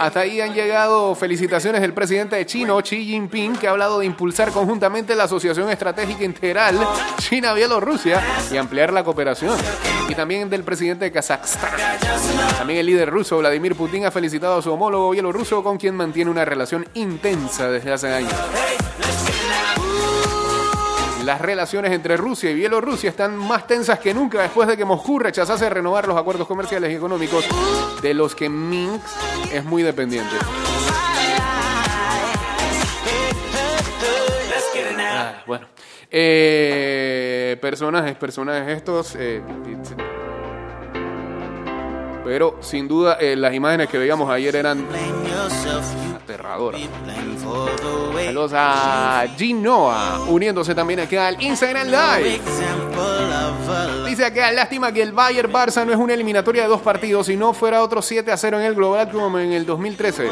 Hasta 0.00 0.20
ahí 0.20 0.40
han 0.40 0.54
llegado 0.54 1.14
felicitaciones 1.14 1.82
del 1.82 1.92
presidente 1.92 2.36
de 2.36 2.46
China, 2.46 2.74
Xi 2.82 3.04
Jinping, 3.04 3.56
que 3.56 3.68
ha 3.68 3.72
hablado 3.72 3.98
de 3.98 4.06
impulsar 4.06 4.50
conjuntamente 4.52 5.14
la 5.14 5.24
Asociación 5.24 5.68
Estratégica 5.68 6.24
Integral 6.24 6.78
China-Bielorrusia 7.18 8.22
y 8.50 8.56
ampliar 8.56 8.92
la 8.92 9.04
cooperación. 9.04 9.54
Y 10.08 10.14
también 10.14 10.48
del 10.48 10.64
presidente 10.64 11.04
de 11.04 11.12
Kazajstán. 11.12 11.70
También 12.56 12.80
el 12.80 12.86
líder 12.86 13.10
ruso, 13.10 13.36
Vladimir 13.38 13.76
Putin, 13.76 14.06
ha 14.06 14.10
felicitado 14.10 14.58
a 14.58 14.62
su 14.62 14.72
homólogo 14.72 15.10
bielorruso, 15.10 15.62
con 15.62 15.76
quien 15.76 15.94
mantiene 15.94 16.30
una 16.30 16.46
relación 16.46 16.86
intensa 16.94 17.68
desde 17.68 17.92
hace 17.92 18.14
años. 18.14 18.32
Las 21.24 21.40
relaciones 21.40 21.92
entre 21.92 22.16
Rusia 22.16 22.50
y 22.50 22.54
Bielorrusia 22.54 23.10
están 23.10 23.36
más 23.36 23.66
tensas 23.66 24.00
que 24.00 24.12
nunca 24.12 24.42
después 24.42 24.66
de 24.66 24.76
que 24.76 24.84
Moscú 24.84 25.20
rechazase 25.20 25.70
renovar 25.70 26.08
los 26.08 26.16
acuerdos 26.16 26.48
comerciales 26.48 26.90
y 26.90 26.96
económicos 26.96 27.44
de 28.02 28.14
los 28.14 28.34
que 28.34 28.48
Minsk 28.48 29.04
es 29.52 29.64
muy 29.64 29.82
dependiente. 29.82 30.34
Ah, 34.98 35.42
bueno. 35.46 35.66
Eh, 36.10 37.56
personajes, 37.60 38.16
personajes 38.16 38.76
estos. 38.76 39.14
eh, 39.16 39.40
pero 42.24 42.56
sin 42.60 42.88
duda 42.88 43.18
eh, 43.20 43.36
las 43.36 43.54
imágenes 43.54 43.88
que 43.88 43.98
veíamos 43.98 44.30
ayer 44.30 44.56
eran 44.56 44.86
aterradoras. 46.22 46.80
Saludos 48.26 48.52
a 48.54 49.24
Ginoa, 49.36 50.20
uniéndose 50.28 50.74
también 50.74 51.00
acá 51.00 51.28
al 51.28 51.42
Instagram 51.42 51.86
Live. 51.88 52.40
Dice 54.08 54.24
acá, 54.24 54.52
lástima 54.52 54.92
que 54.92 55.02
el 55.02 55.12
Bayern 55.12 55.52
Barça 55.52 55.84
no 55.84 55.92
es 55.92 55.98
una 55.98 56.14
eliminatoria 56.14 56.62
de 56.62 56.68
dos 56.68 56.80
partidos, 56.80 57.26
si 57.26 57.36
no 57.36 57.52
fuera 57.52 57.82
otro 57.82 58.02
7 58.02 58.30
a 58.30 58.36
0 58.36 58.60
en 58.60 58.66
el 58.66 58.74
global 58.74 59.10
como 59.10 59.38
en 59.38 59.52
el 59.52 59.66
2013. 59.66 60.28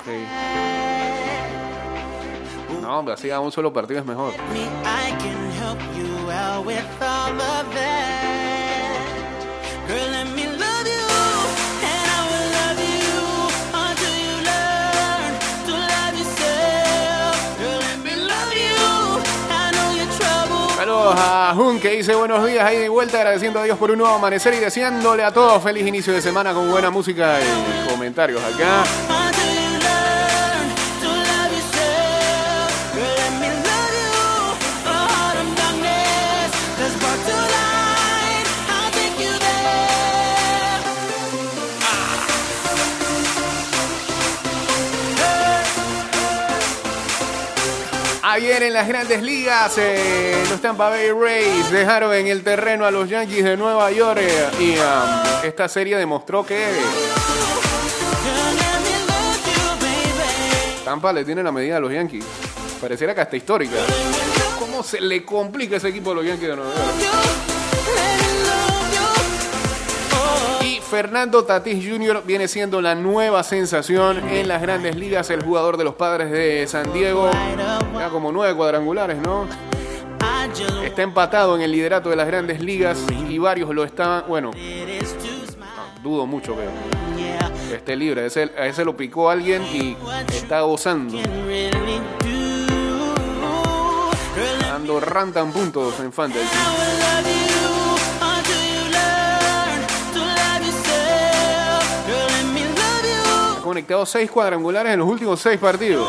Ok. 0.00 0.08
No, 2.82 2.98
hombre, 2.98 3.14
así 3.14 3.30
a 3.30 3.40
un 3.40 3.52
solo 3.52 3.72
partido 3.72 4.00
es 4.00 4.06
mejor. 4.06 4.32
A 21.00 21.52
Jun 21.54 21.78
que 21.78 21.90
dice 21.90 22.14
buenos 22.14 22.44
días 22.44 22.64
ahí 22.64 22.78
de 22.78 22.88
vuelta 22.88 23.18
agradeciendo 23.18 23.60
a 23.60 23.64
Dios 23.64 23.78
por 23.78 23.90
un 23.90 23.98
nuevo 23.98 24.14
amanecer 24.14 24.54
y 24.54 24.58
deseándole 24.58 25.22
a 25.22 25.32
todos 25.32 25.62
feliz 25.62 25.86
inicio 25.86 26.12
de 26.12 26.20
semana 26.20 26.52
con 26.52 26.68
buena 26.68 26.90
música 26.90 27.38
y 27.40 27.88
comentarios 27.88 28.42
acá. 28.42 28.82
Ayer 48.38 48.62
en 48.62 48.72
las 48.72 48.86
grandes 48.86 49.20
ligas, 49.20 49.76
eh, 49.78 50.44
los 50.48 50.60
Tampa 50.60 50.88
Bay 50.90 51.10
Rays 51.10 51.72
dejaron 51.72 52.14
en 52.14 52.28
el 52.28 52.44
terreno 52.44 52.84
a 52.84 52.90
los 52.92 53.08
Yankees 53.08 53.42
de 53.42 53.56
Nueva 53.56 53.90
York 53.90 54.20
eh, 54.22 54.48
y 54.60 54.78
um, 54.78 55.44
esta 55.44 55.66
serie 55.66 55.96
demostró 55.96 56.46
que 56.46 56.64
Tampa 60.84 61.12
le 61.12 61.24
tiene 61.24 61.42
la 61.42 61.50
medida 61.50 61.78
a 61.78 61.80
los 61.80 61.92
Yankees. 61.92 62.24
Pareciera 62.80 63.12
que 63.12 63.22
hasta 63.22 63.36
histórica. 63.36 63.74
¿Cómo 64.56 64.84
se 64.84 65.00
le 65.00 65.24
complica 65.24 65.74
ese 65.74 65.88
equipo 65.88 66.12
a 66.12 66.14
los 66.14 66.24
Yankees 66.24 66.48
de 66.48 66.54
Nueva 66.54 66.72
York? 66.76 67.47
Fernando 70.88 71.44
Tatis 71.44 71.86
Jr. 71.86 72.22
viene 72.24 72.48
siendo 72.48 72.80
la 72.80 72.94
nueva 72.94 73.42
sensación 73.42 74.26
en 74.30 74.48
las 74.48 74.62
grandes 74.62 74.96
ligas, 74.96 75.28
el 75.28 75.42
jugador 75.42 75.76
de 75.76 75.84
los 75.84 75.94
padres 75.94 76.30
de 76.30 76.66
San 76.66 76.94
Diego. 76.94 77.30
Ya 77.92 78.08
como 78.08 78.32
nueve 78.32 78.54
cuadrangulares, 78.56 79.18
¿no? 79.18 79.46
Está 80.82 81.02
empatado 81.02 81.56
en 81.56 81.62
el 81.62 81.72
liderato 81.72 82.08
de 82.08 82.16
las 82.16 82.26
grandes 82.26 82.62
ligas 82.62 82.98
y 83.28 83.36
varios 83.36 83.74
lo 83.74 83.84
estaban. 83.84 84.24
Bueno, 84.28 84.50
no, 84.52 86.02
dudo 86.02 86.26
mucho 86.26 86.56
que 86.56 87.74
esté 87.74 87.94
libre. 87.94 88.24
Ese, 88.24 88.50
a 88.56 88.66
ese 88.66 88.82
lo 88.82 88.96
picó 88.96 89.28
alguien 89.28 89.62
y 89.64 89.94
está 90.32 90.62
gozando. 90.62 91.18
Dando 94.62 95.00
rantan 95.00 95.52
puntos 95.52 96.00
en 96.00 96.12
Fantasy. 96.14 97.57
Conectado 103.78 104.06
seis 104.06 104.28
cuadrangulares 104.28 104.92
en 104.92 104.98
los 104.98 105.08
últimos 105.08 105.40
seis 105.40 105.56
partidos. 105.56 106.08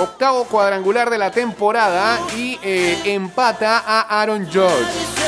Octavo 0.00 0.44
cuadrangular 0.46 1.08
de 1.08 1.18
la 1.18 1.30
temporada 1.30 2.18
y 2.36 2.58
eh, 2.64 3.00
empata 3.04 3.78
a 3.78 4.20
Aaron 4.20 4.48
George. 4.50 5.23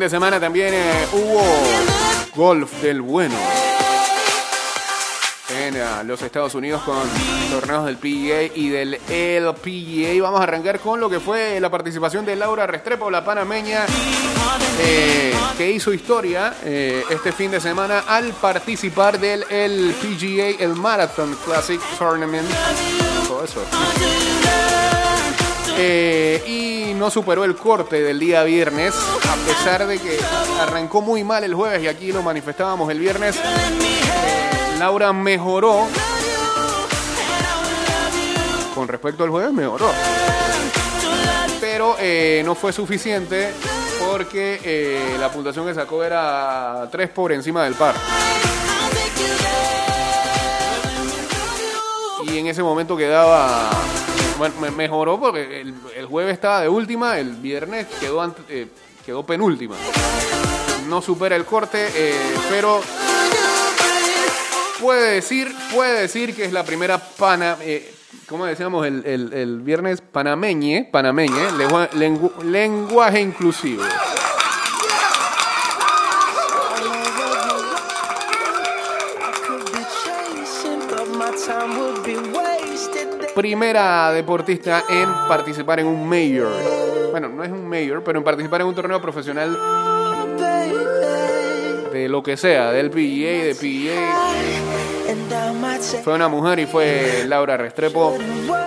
Fin 0.00 0.06
de 0.06 0.10
semana 0.10 0.40
también 0.40 0.72
eh, 0.72 1.06
hubo 1.12 1.42
golf 2.34 2.72
del 2.80 3.02
bueno 3.02 3.34
en 5.50 5.76
eh, 5.76 5.84
los 6.06 6.22
Estados 6.22 6.54
Unidos 6.54 6.80
con 6.84 6.96
torneos 7.50 7.84
del 7.84 7.98
PGA 7.98 8.44
y 8.54 8.70
del 8.70 8.94
LPGA. 8.94 10.22
Vamos 10.22 10.40
a 10.40 10.44
arrancar 10.44 10.80
con 10.80 11.00
lo 11.00 11.10
que 11.10 11.20
fue 11.20 11.60
la 11.60 11.68
participación 11.70 12.24
de 12.24 12.34
Laura 12.34 12.66
Restrepo, 12.66 13.10
la 13.10 13.22
panameña, 13.22 13.84
eh, 14.80 15.34
que 15.58 15.70
hizo 15.70 15.92
historia 15.92 16.54
este 16.64 17.32
fin 17.32 17.50
de 17.50 17.60
semana 17.60 18.04
al 18.08 18.32
participar 18.32 19.20
del 19.20 19.42
LPGA, 19.50 20.64
el 20.64 20.76
Marathon 20.76 21.36
Classic 21.44 21.78
Tournament. 21.98 22.48
Todo 23.28 23.44
eso. 23.44 23.62
Y 26.46 26.89
no 27.00 27.10
superó 27.10 27.44
el 27.44 27.56
corte 27.56 28.02
del 28.02 28.18
día 28.18 28.42
viernes, 28.44 28.94
a 28.94 29.34
pesar 29.46 29.86
de 29.86 29.98
que 29.98 30.18
arrancó 30.60 31.00
muy 31.00 31.24
mal 31.24 31.42
el 31.42 31.54
jueves 31.54 31.82
y 31.82 31.88
aquí 31.88 32.12
lo 32.12 32.22
manifestábamos 32.22 32.90
el 32.90 32.98
viernes. 32.98 33.36
eh, 33.36 34.76
Laura 34.78 35.10
mejoró. 35.14 35.86
Con 38.74 38.86
respecto 38.86 39.24
al 39.24 39.30
jueves, 39.30 39.50
mejoró. 39.50 39.90
Pero 41.58 41.96
eh, 41.98 42.42
no 42.44 42.54
fue 42.54 42.70
suficiente 42.70 43.50
porque 44.06 44.60
eh, 44.62 45.16
la 45.18 45.32
puntuación 45.32 45.66
que 45.66 45.72
sacó 45.72 46.04
era 46.04 46.86
3 46.92 47.08
por 47.08 47.32
encima 47.32 47.64
del 47.64 47.74
par. 47.76 47.94
Y 52.24 52.36
en 52.36 52.46
ese 52.46 52.62
momento 52.62 52.94
quedaba. 52.94 53.70
Bueno, 54.40 54.54
me- 54.58 54.70
mejoró 54.70 55.20
porque 55.20 55.60
el, 55.60 55.74
el 55.94 56.06
jueves 56.06 56.32
estaba 56.32 56.62
de 56.62 56.68
última, 56.70 57.18
el 57.18 57.32
viernes 57.36 57.86
quedó, 58.00 58.22
ant- 58.24 58.36
eh, 58.48 58.68
quedó 59.04 59.22
penúltima. 59.22 59.76
No 60.88 61.02
supera 61.02 61.36
el 61.36 61.44
corte, 61.44 61.88
eh, 61.94 62.14
pero 62.48 62.80
puede 64.80 65.12
decir, 65.16 65.54
puede 65.74 66.00
decir 66.00 66.34
que 66.34 66.46
es 66.46 66.52
la 66.54 66.64
primera 66.64 66.96
pana. 66.96 67.58
Eh, 67.60 67.92
¿Cómo 68.30 68.46
decíamos 68.46 68.86
el, 68.86 69.04
el- 69.04 69.32
el 69.34 69.60
viernes? 69.60 70.00
Panameñe, 70.00 70.88
panameñe, 70.90 71.52
lengua- 71.58 71.90
lengu- 71.90 72.42
lenguaje 72.42 73.20
inclusivo. 73.20 73.82
Primera 83.34 84.12
deportista 84.12 84.84
en 84.88 85.08
participar 85.28 85.80
en 85.80 85.86
un 85.86 86.08
mayor. 86.08 86.52
Bueno, 87.10 87.28
no 87.28 87.44
es 87.44 87.50
un 87.50 87.68
mayor, 87.68 88.02
pero 88.04 88.18
en 88.18 88.24
participar 88.24 88.60
en 88.60 88.66
un 88.66 88.74
torneo 88.74 89.00
profesional 89.00 89.56
de 91.92 92.08
lo 92.08 92.22
que 92.22 92.36
sea, 92.36 92.72
del 92.72 92.90
PGA, 92.90 93.44
de 93.44 93.54
PGA. 93.54 94.40
Fue 96.02 96.14
una 96.14 96.28
mujer 96.28 96.58
y 96.58 96.66
fue 96.66 97.24
Laura 97.26 97.56
Restrepo. 97.56 98.16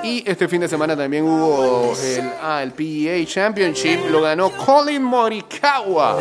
Y 0.03 0.23
este 0.29 0.47
fin 0.47 0.61
de 0.61 0.67
semana 0.67 0.95
también 0.95 1.23
hubo 1.23 1.93
el, 2.03 2.31
ah, 2.41 2.65
PGA 2.75 3.25
Championship. 3.25 4.09
Lo 4.09 4.21
ganó 4.21 4.49
Colin 4.51 5.03
Morikawa. 5.03 6.17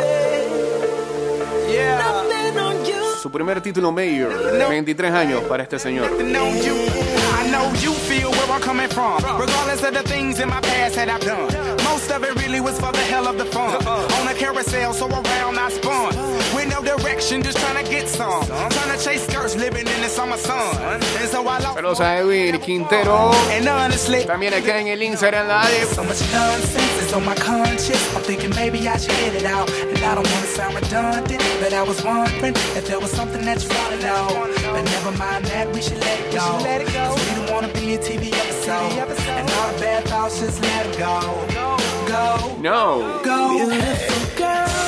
Su 3.21 3.31
primer 3.31 3.61
título 3.61 3.91
mayor. 3.91 4.33
23 4.69 5.11
años 5.13 5.41
para 5.43 5.63
este 5.63 5.79
señor. 5.79 6.11
I 7.43 7.49
know 7.49 7.67
you 7.81 7.91
feel 7.91 8.31
where 8.31 8.51
I'm 8.51 8.61
coming 8.61 8.87
from. 8.87 9.17
Regardless 9.37 9.83
of 9.83 9.93
the 9.93 10.03
things 10.03 10.39
in 10.39 10.47
my 10.47 10.61
past 10.61 10.95
that 10.95 11.09
I've 11.09 11.19
done. 11.19 11.51
Most 11.83 12.09
of 12.09 12.23
it 12.23 12.33
really 12.41 12.61
was 12.61 12.79
for 12.79 12.93
the 12.93 13.03
hell 13.11 13.27
of 13.27 13.37
the 13.37 13.43
fun. 13.43 13.75
Uh-uh. 13.85 14.21
On 14.21 14.27
a 14.29 14.33
carousel, 14.33 14.93
so 14.93 15.09
around 15.09 15.59
I 15.59 15.69
spun. 15.69 16.12
With 16.93 17.01
no 17.01 17.09
direction, 17.09 17.41
just 17.41 17.57
trying 17.57 17.83
to 17.83 17.89
get 17.89 18.07
some. 18.07 18.43
I'm 18.51 18.69
trying 18.69 18.95
to 18.97 19.03
chase 19.03 19.25
skirts, 19.25 19.55
living 19.55 19.87
in 19.87 20.01
the 20.01 20.09
summer 20.09 20.37
sun. 20.37 20.75
And 21.19 21.29
so 21.29 21.39
I 21.47 21.59
lost. 21.59 21.77
Saludos 21.77 21.99
a 21.99 22.19
Edwin 22.19 22.59
Quintero. 22.59 23.31
And 23.51 23.67
honestly, 23.67 24.23
También 24.25 24.53
acá 24.53 24.79
en 24.79 24.87
el 24.87 25.01
Instagram 25.01 25.47
Live. 25.47 25.87
so 25.93 26.03
much 26.03 26.21
nonsense 26.31 27.01
is 27.01 27.13
on 27.13 27.25
my 27.25 27.35
conscience. 27.35 28.15
I'm 28.15 28.21
thinking 28.21 28.51
maybe 28.51 28.87
I 28.87 28.97
should 28.97 29.09
get 29.17 29.33
it 29.35 29.45
out. 29.45 29.69
And 29.71 29.97
I 30.03 30.15
don't 30.15 30.27
wanna 30.29 30.47
sound 30.47 30.75
redundant, 30.75 31.41
but 31.59 31.73
I 31.73 31.81
was 31.83 32.03
wondering 32.03 32.53
if 32.77 32.85
there 32.87 32.99
was 32.99 33.11
something 33.11 33.43
that 33.45 33.63
you 33.63 33.69
wanna 33.69 33.97
know. 34.01 34.47
But 34.73 34.83
never 34.85 35.11
mind 35.17 35.45
that, 35.45 35.71
we 35.73 35.81
should 35.81 35.99
let 35.99 36.19
it 36.19 36.31
go. 36.31 36.61
Cause 36.93 37.29
we 37.29 37.35
don't 37.35 37.51
wanna 37.51 37.69
be 37.73 37.95
a 37.95 37.97
TV 37.97 38.31
episode. 38.33 38.91
And 39.29 39.49
all 39.51 39.73
the 39.73 39.79
bad 39.79 40.03
thoughts, 40.05 40.39
just 40.39 40.61
let 40.61 40.85
it 40.85 40.97
go. 40.97 41.19
Go, 42.07 42.55
No. 42.61 43.19
go. 43.23 43.49
Beautiful 43.57 44.37
girls 44.37 44.82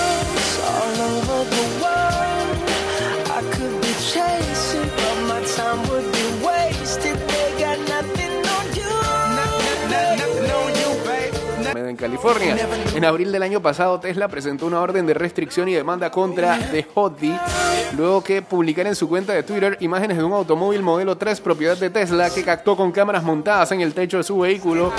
en 11.90 11.96
California. 11.96 12.58
En 12.96 13.06
abril 13.06 13.32
del 13.32 13.44
año 13.44 13.62
pasado, 13.62 14.00
Tesla 14.00 14.28
presentó 14.28 14.66
una 14.66 14.82
orden 14.82 15.06
de 15.06 15.14
restricción 15.14 15.68
y 15.68 15.74
demanda 15.74 16.10
contra 16.12 16.58
The 16.72 16.86
Hottie 16.94 17.38
luego 17.96 18.24
que 18.24 18.42
publicara 18.42 18.90
en 18.90 18.96
su 18.96 19.08
cuenta 19.08 19.34
de 19.34 19.44
Twitter 19.44 19.78
imágenes 19.80 20.18
de 20.18 20.24
un 20.24 20.34
automóvil 20.34 20.82
modelo 20.82 21.18
3 21.18 21.40
propiedad 21.42 21.78
de 21.78 21.90
Tesla 21.90 22.30
que 22.30 22.44
captó 22.44 22.76
con 22.76 22.92
cámaras 22.92 23.24
montadas 23.24 23.72
en 23.72 23.82
el 23.82 23.94
techo 23.94 24.18
de 24.18 24.24
su 24.24 24.40
vehículo. 24.40 24.92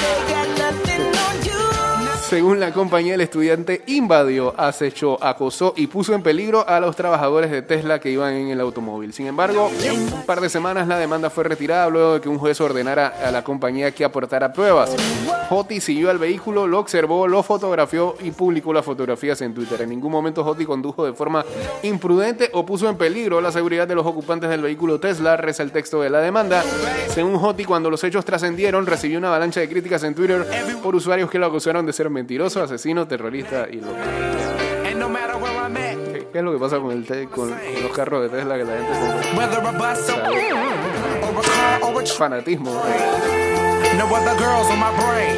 Según 2.29 2.59
la 2.59 2.73
compañía, 2.73 3.15
el 3.15 3.21
estudiante 3.21 3.83
invadió, 3.87 4.53
acechó, 4.59 5.23
acosó 5.23 5.75
y 5.77 5.87
puso 5.87 6.13
en 6.13 6.25
peligro 6.25 6.69
a 6.69 6.81
los 6.81 6.97
trabajadores 6.97 7.53
de 7.53 7.63
Tesla 7.63 8.01
que 8.01 8.11
iban 8.11 8.35
en 8.35 8.49
el 8.49 8.61
automóvil. 8.61 9.13
Sin 9.13 9.29
embargo, 9.29 9.71
un 9.71 10.27
par 10.27 10.41
de 10.41 10.49
semanas 10.49 10.89
la 10.89 10.99
demanda 10.99 11.31
fue 11.31 11.45
retirada 11.45 11.89
luego 11.89 12.15
de 12.15 12.21
que 12.21 12.29
un 12.29 12.39
juez 12.39 12.61
ordenara 12.61 13.15
a 13.25 13.31
la 13.31 13.45
compañía 13.45 13.93
que 13.93 14.05
aportara 14.05 14.53
pruebas. 14.53 14.97
Hoti 15.49 15.81
siguió 15.81 16.11
al 16.11 16.19
vehículo, 16.19 16.67
lo 16.67 16.81
observó, 16.81 17.29
lo 17.29 17.45
fotografió 17.45 18.17
y 18.21 18.33
publicó 18.33 18.73
las 18.73 18.85
fotografías 18.85 19.41
en 19.43 19.55
Twitter. 19.55 19.83
En 19.83 19.91
ningún 19.91 20.11
momento 20.11 20.45
Hoti 20.45 20.67
condujo 20.67 21.07
de 21.07 21.13
forma 21.13 21.45
imprudente 21.85 22.51
o 22.55 22.67
puso 22.67 22.89
en 22.89 22.97
peligro 22.97 23.41
la 23.41 23.53
seguridad 23.53 23.87
de 23.87 23.95
los 23.95 24.05
ocupantes 24.05 24.51
del 24.51 24.63
vehículo 24.63 24.99
Tesla, 24.99 25.37
reza 25.37 25.63
el 25.63 25.71
texto 25.71 26.01
de 26.01 26.11
la 26.11 26.19
demanda. 26.19 26.65
Según 27.11 27.37
Hoti, 27.37 27.65
cuando 27.65 27.89
los 27.89 28.03
hechos 28.03 28.25
trascendieron, 28.25 28.85
recibió 28.85 29.17
una 29.17 29.29
avalancha 29.29 29.61
de 29.61 29.69
críticas 29.69 30.03
en 30.03 30.17
Twitter 30.17 30.45
por 30.83 30.97
usuarios 30.97 31.31
que 31.31 31.39
lo 31.39 31.47
acusaron 31.47 31.87
de 31.87 31.93
ser 31.93 32.11
mentiroso, 32.17 32.63
asesino, 32.63 33.07
terrorista 33.07 33.67
y 33.71 33.77
loco. 33.77 33.95
And 34.87 34.99
no 34.99 35.09
matter 35.09 35.37
where 35.37 35.53
I'm 35.59 35.77
at, 35.77 35.97
¿Qué, 36.13 36.27
qué 36.33 36.39
es 36.39 36.45
lo 36.45 36.53
que 36.53 36.59
pasa 36.59 36.79
con, 36.79 36.91
el 36.93 37.05
te- 37.05 37.27
con, 37.29 37.51
con 37.51 37.83
los 37.83 37.93
carros 37.93 38.23
de 38.23 38.29
Tesla 38.39 38.57
que 38.57 38.65
la 38.65 38.73
gente 38.79 38.93
compra? 38.99 39.33
Fanatismo. 42.17 42.71
no 43.99 44.05
other 44.15 44.37
girls 44.39 44.69
on 44.71 44.79
my 44.79 44.91
brain. 44.97 45.37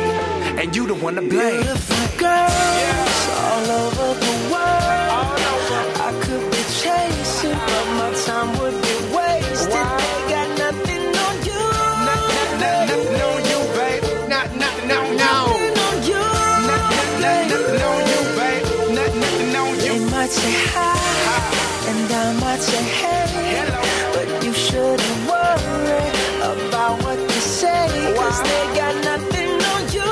And 0.61 0.75
you 0.77 0.87
the 0.87 0.95
one 0.95 1.15
to 1.17 1.21
blame. 1.23 1.61
Beautiful 1.63 2.19
girls 2.19 3.29
all 3.43 3.71
over 3.71 4.15
the 4.21 4.35
world. 4.53 5.39
I 6.01 6.11
could 6.23 6.45
be 6.51 6.63
chasing, 6.83 7.53
but 7.53 7.87
my 7.99 8.11
time 8.27 8.51
would 8.59 8.77
be 8.83 8.95
wasted. 9.17 9.71
They 9.73 10.19
got 10.31 10.49
nothing 10.59 11.05
on 11.25 11.35
you. 11.49 11.63
Nothing 12.09 12.63
on 12.63 13.38
you, 13.38 13.38
about 26.43 27.03
what 27.05 27.17
they 27.17 27.41
say, 27.41 27.87
nothing 29.05 29.61
on 29.63 29.83
you. 29.93 30.03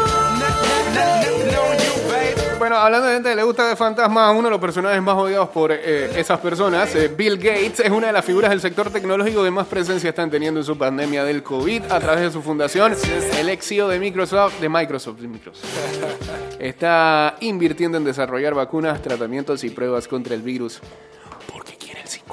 Bueno, 2.59 2.77
hablando 2.77 3.09
de 3.09 3.15
gente 3.15 3.31
que 3.31 3.37
le 3.37 3.43
gusta 3.43 3.69
de 3.69 3.77
fantasmas, 3.77 4.31
uno 4.33 4.45
de 4.45 4.51
los 4.51 4.61
personajes 4.61 5.03
más 5.03 5.15
odiados 5.17 5.49
por 5.51 5.73
eh, 5.73 6.19
esas 6.19 6.39
personas, 6.41 6.95
eh, 6.95 7.09
Bill 7.09 7.37
Gates, 7.37 7.81
es 7.81 7.91
una 7.91 8.07
de 8.07 8.13
las 8.13 8.25
figuras 8.25 8.51
del 8.51 8.61
sector 8.61 8.91
tecnológico 8.91 9.43
que 9.45 9.51
más 9.51 9.67
presencia 9.67 10.11
están 10.11 10.31
teniendo 10.31 10.61
en 10.61 10.65
su 10.65 10.79
pandemia 10.79 11.25
del 11.25 11.43
COVID 11.43 11.83
a 11.91 12.01
través 12.01 12.23
de 12.23 12.31
su 12.31 12.43
fundación. 12.43 12.95
El 13.39 13.49
ex 13.49 13.67
CEO 13.67 13.89
de 13.89 13.99
Microsoft, 13.99 14.61
de 14.61 14.69
Microsoft, 14.69 15.19
de 15.19 15.29
Microsoft, 15.29 15.67
está 16.59 17.37
invirtiendo 17.41 17.99
en 17.99 18.05
desarrollar 18.05 18.55
vacunas, 18.55 19.03
tratamientos 19.03 19.65
y 19.65 19.71
pruebas 19.71 20.09
contra 20.09 20.35
el 20.35 20.43
virus. 20.43 20.81
Porque 21.53 21.77
quiere 21.77 22.01
el 22.01 22.09
5G. 22.09 22.25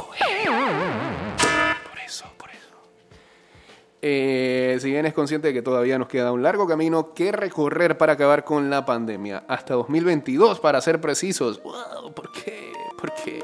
Por 1.90 2.00
eso, 2.00 2.26
por 2.38 2.50
eso. 2.50 2.76
Eh, 4.02 4.78
si 4.82 4.92
bien 4.92 5.06
es 5.06 5.14
consciente 5.14 5.48
de 5.48 5.54
que 5.54 5.62
todavía 5.62 5.98
nos 5.98 6.08
queda 6.08 6.32
un 6.32 6.44
largo 6.44 6.68
camino 6.68 7.14
que 7.14 7.32
recorrer 7.32 7.98
para 7.98 8.14
acabar 8.14 8.44
con 8.44 8.70
la 8.70 8.86
pandemia, 8.86 9.44
hasta 9.48 9.74
2022 9.76 10.60
para 10.60 10.82
ser 10.82 11.02
precisos. 11.02 11.62
Wow, 11.64 12.14
¿Por 12.14 12.32
qué? 12.32 12.72
¿Por 12.98 13.14
qué? 13.14 13.44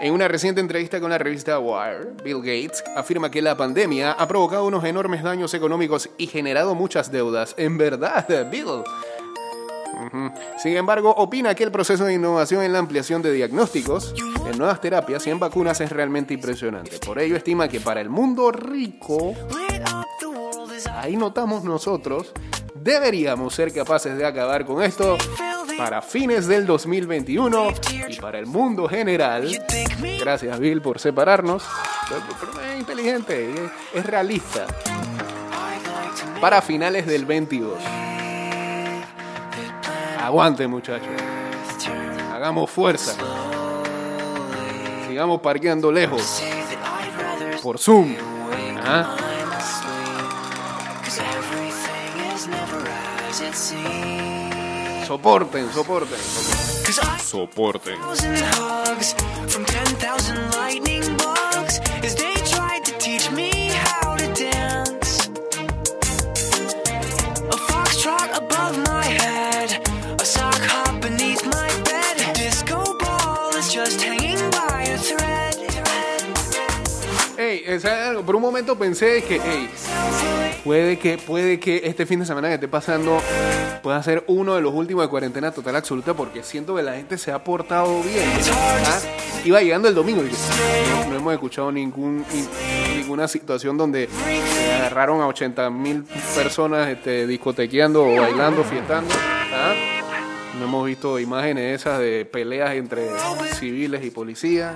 En 0.00 0.12
una 0.14 0.28
reciente 0.28 0.60
entrevista 0.60 1.00
con 1.00 1.10
la 1.10 1.18
revista 1.18 1.58
Wire, 1.58 2.12
Bill 2.22 2.38
Gates 2.38 2.84
afirma 2.94 3.32
que 3.32 3.42
la 3.42 3.56
pandemia 3.56 4.12
ha 4.12 4.28
provocado 4.28 4.64
unos 4.64 4.84
enormes 4.84 5.24
daños 5.24 5.54
económicos 5.54 6.08
y 6.18 6.28
generado 6.28 6.76
muchas 6.76 7.10
deudas. 7.10 7.54
En 7.58 7.78
verdad, 7.78 8.48
Bill. 8.48 8.84
Sin 10.58 10.76
embargo, 10.76 11.14
opina 11.16 11.54
que 11.54 11.64
el 11.64 11.70
proceso 11.70 12.04
de 12.04 12.14
innovación 12.14 12.62
en 12.62 12.72
la 12.72 12.78
ampliación 12.78 13.22
de 13.22 13.32
diagnósticos, 13.32 14.14
en 14.50 14.58
nuevas 14.58 14.80
terapias 14.80 15.26
y 15.26 15.30
en 15.30 15.38
vacunas 15.38 15.80
es 15.80 15.90
realmente 15.90 16.34
impresionante. 16.34 16.98
Por 16.98 17.18
ello, 17.18 17.36
estima 17.36 17.68
que 17.68 17.80
para 17.80 18.00
el 18.00 18.08
mundo 18.08 18.50
rico, 18.50 19.34
ahí 20.94 21.16
notamos 21.16 21.64
nosotros, 21.64 22.32
deberíamos 22.74 23.54
ser 23.54 23.72
capaces 23.72 24.16
de 24.16 24.24
acabar 24.24 24.64
con 24.64 24.82
esto 24.82 25.18
para 25.76 26.02
fines 26.02 26.46
del 26.46 26.66
2021 26.66 27.68
y 28.08 28.16
para 28.16 28.38
el 28.38 28.46
mundo 28.46 28.88
general. 28.88 29.50
Gracias, 30.20 30.58
Bill, 30.58 30.82
por 30.82 30.98
separarnos. 30.98 31.64
Es 32.72 32.80
inteligente, 32.80 33.52
es 33.94 34.06
realista. 34.06 34.66
Para 36.40 36.62
finales 36.62 37.06
del 37.06 37.26
22. 37.26 38.07
Aguante, 40.28 40.66
muchachos. 40.68 41.08
Hagamos 42.34 42.70
fuerza. 42.70 43.14
Sigamos 45.08 45.40
parqueando 45.40 45.90
lejos. 45.90 46.42
Por 47.62 47.78
Zoom. 47.78 48.14
¿Ah? 48.84 49.16
Soporten, 55.06 55.72
soporten. 55.72 56.18
Soporten. 57.24 57.98
hugs 57.98 59.16
Por 78.24 78.34
un 78.36 78.40
momento 78.42 78.78
pensé 78.78 79.22
que, 79.22 79.34
ey, 79.36 79.68
puede 80.64 80.98
que, 80.98 81.18
puede 81.18 81.60
que 81.60 81.82
este 81.84 82.06
fin 82.06 82.20
de 82.20 82.24
semana 82.26 82.48
que 82.48 82.54
esté 82.54 82.66
pasando 82.68 83.20
pueda 83.82 84.02
ser 84.02 84.24
uno 84.26 84.54
de 84.54 84.62
los 84.62 84.72
últimos 84.72 85.04
de 85.04 85.08
cuarentena 85.10 85.50
total 85.52 85.76
absoluta 85.76 86.14
porque 86.14 86.42
siento 86.42 86.74
que 86.76 86.82
la 86.82 86.94
gente 86.94 87.18
se 87.18 87.30
ha 87.30 87.44
portado 87.44 88.02
bien. 88.02 88.24
¿ah? 88.86 88.98
Iba 89.44 89.60
llegando 89.60 89.86
el 89.88 89.94
domingo 89.94 90.22
y 90.22 90.30
no, 90.30 91.10
no 91.10 91.16
hemos 91.16 91.32
escuchado 91.34 91.70
ningún, 91.70 92.24
ni- 92.32 92.96
ninguna 93.00 93.28
situación 93.28 93.76
donde 93.76 94.08
agarraron 94.78 95.20
a 95.20 95.26
80 95.26 95.68
mil 95.70 96.04
personas 96.34 96.88
este, 96.88 97.26
discotequeando 97.26 98.02
o 98.04 98.16
bailando, 98.20 98.64
fiestando. 98.64 99.14
¿ah? 99.54 99.74
No 100.58 100.64
hemos 100.64 100.86
visto 100.86 101.18
imágenes 101.20 101.82
esas 101.82 102.00
de 102.00 102.24
peleas 102.24 102.72
entre 102.74 103.08
civiles 103.60 104.02
y 104.04 104.10
policías. 104.10 104.74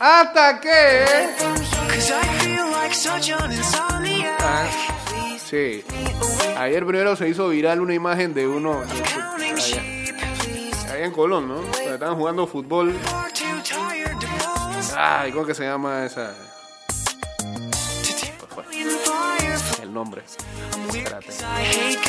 Hasta 0.00 0.58
que... 0.60 1.04
Ah, 4.40 4.68
sí. 5.44 5.84
Ayer 6.56 6.86
primero 6.86 7.16
se 7.16 7.28
hizo 7.28 7.48
viral 7.48 7.80
una 7.80 7.94
imagen 7.94 8.34
de 8.34 8.46
uno 8.46 8.82
allá, 8.82 9.82
allá 10.92 11.04
en 11.04 11.12
Colón, 11.12 11.48
¿no? 11.48 11.54
Donde 11.56 11.94
estaban 11.94 12.16
jugando 12.16 12.46
fútbol. 12.46 12.94
Ay, 14.96 15.32
¿cómo 15.32 15.46
que 15.46 15.54
se 15.54 15.64
llama 15.64 16.04
esa? 16.06 16.34
Fire, 18.54 18.86
El 19.82 19.92
nombre. 19.92 20.22
Espérate. 20.88 21.32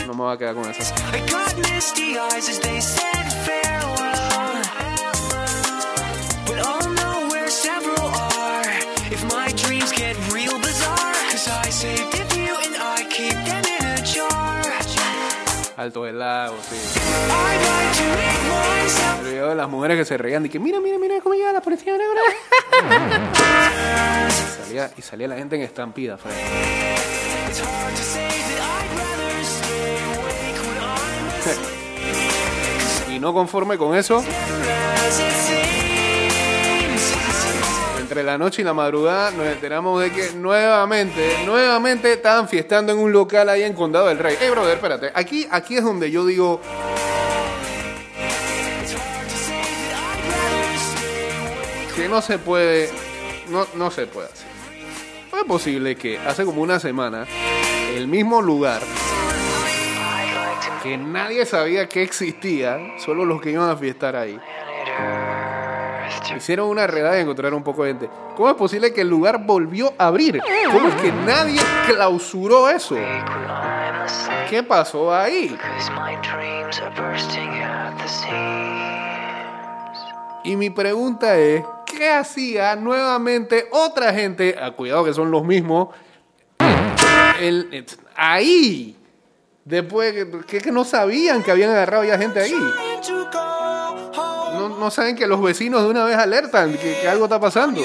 No 0.08 0.14
me 0.14 0.24
voy 0.24 0.34
a 0.34 0.38
quedar 0.38 0.56
con 0.56 0.70
esa. 0.70 0.94
Alto 15.76 16.04
del 16.04 16.20
lago, 16.20 16.56
sí. 16.70 16.76
El 19.20 19.26
video 19.28 19.50
de 19.50 19.56
las 19.56 19.68
mujeres 19.70 19.98
que 19.98 20.06
se 20.06 20.18
reían 20.18 20.46
y 20.46 20.50
que 20.50 20.60
mira, 20.60 20.80
mira, 20.80 21.00
mira 21.00 21.20
cómo 21.22 21.34
llega 21.36 21.52
la 21.52 21.62
policía 21.62 21.98
negra. 21.98 22.22
y, 24.30 24.64
salía, 24.64 24.92
y 24.96 25.02
salía 25.02 25.28
la 25.28 25.36
gente 25.36 25.56
en 25.56 25.64
estampida, 25.64 26.18
Fred. 26.18 26.34
Y 33.10 33.20
no 33.20 33.32
conforme 33.32 33.78
con 33.78 33.96
eso. 33.96 34.24
Entre 38.14 38.24
la 38.24 38.38
noche 38.38 38.62
y 38.62 38.66
la 38.66 38.76
madrugada 38.76 39.32
nos 39.32 39.48
enteramos 39.48 40.00
de 40.00 40.12
que 40.12 40.34
nuevamente, 40.34 41.44
nuevamente 41.48 42.14
estaban 42.14 42.48
fiestando 42.48 42.94
en 42.94 43.00
un 43.00 43.12
local 43.12 43.50
ahí 43.50 43.64
en 43.64 43.74
Condado 43.74 44.06
del 44.06 44.20
Rey. 44.20 44.36
Hey, 44.40 44.52
brother, 44.52 44.76
espérate. 44.76 45.12
Aquí, 45.16 45.48
aquí 45.50 45.78
es 45.78 45.84
donde 45.84 46.12
yo 46.12 46.24
digo, 46.24 46.62
que 51.96 52.08
no 52.08 52.22
se 52.22 52.38
puede, 52.38 52.92
no, 53.50 53.66
no 53.74 53.90
se 53.90 54.06
puede 54.06 54.28
hacer. 54.28 54.48
No 55.32 55.40
es 55.40 55.46
posible 55.46 55.96
que 55.96 56.20
hace 56.20 56.46
como 56.46 56.62
una 56.62 56.80
semana, 56.80 57.26
el 57.96 58.08
mismo 58.08 58.44
lugar 58.44 58.84
que 60.84 61.00
nadie 61.00 61.48
sabía 61.48 61.90
que 61.90 62.04
existía, 62.04 62.78
solo 63.04 63.26
los 63.26 63.42
que 63.42 63.50
iban 63.50 63.72
a 63.72 63.76
fiestar 63.76 64.16
ahí. 64.16 64.40
Hicieron 66.38 66.68
una 66.70 66.88
redada 66.88 67.18
y 67.18 67.22
encontraron 67.22 67.58
un 67.58 67.64
poco 67.64 67.84
de 67.84 67.92
gente. 67.92 68.10
¿Cómo 68.36 68.50
es 68.50 68.56
posible 68.56 68.94
que 68.94 69.02
el 69.02 69.10
lugar 69.10 69.44
volvió 69.46 69.94
a 69.98 70.08
abrir? 70.08 70.42
¿Cómo 70.72 70.88
es 70.90 70.96
que 70.96 71.12
nadie 71.12 71.62
clausuró 71.88 72.70
eso? 72.70 72.96
¿Qué 74.50 74.64
pasó 74.64 75.14
ahí? 75.14 75.56
Y 80.46 80.56
mi 80.58 80.70
pregunta 80.70 81.38
es, 81.38 81.64
¿qué 81.86 82.10
hacía 82.12 82.76
nuevamente 82.76 83.68
otra 83.72 84.14
gente, 84.14 84.56
ah, 84.62 84.72
cuidado 84.72 85.06
que 85.06 85.14
son 85.14 85.32
los 85.32 85.44
mismos, 85.46 85.90
el- 87.40 87.70
el- 87.72 87.86
ahí? 88.16 88.98
Después 89.64 90.14
que- 90.46 90.60
que 90.60 90.72
no 90.74 90.84
sabían 90.84 91.42
que 91.44 91.52
habían 91.52 91.70
agarrado 91.70 92.04
ya 92.04 92.18
gente 92.18 92.42
ahí. 92.42 92.54
No, 94.64 94.78
no 94.78 94.90
saben 94.92 95.16
que 95.18 95.28
los 95.28 95.42
vecinos 95.42 95.82
de 95.84 95.90
una 95.90 96.06
vez 96.06 96.16
alertan 96.18 96.72
que, 96.78 96.98
que 97.02 97.08
algo 97.10 97.26
está 97.26 97.40
pasando. 97.40 97.82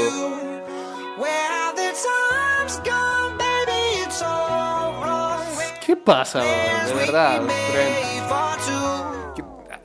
¿Qué 5.85 5.97
pasa, 5.97 6.41
de 6.43 6.95
verdad? 6.95 7.43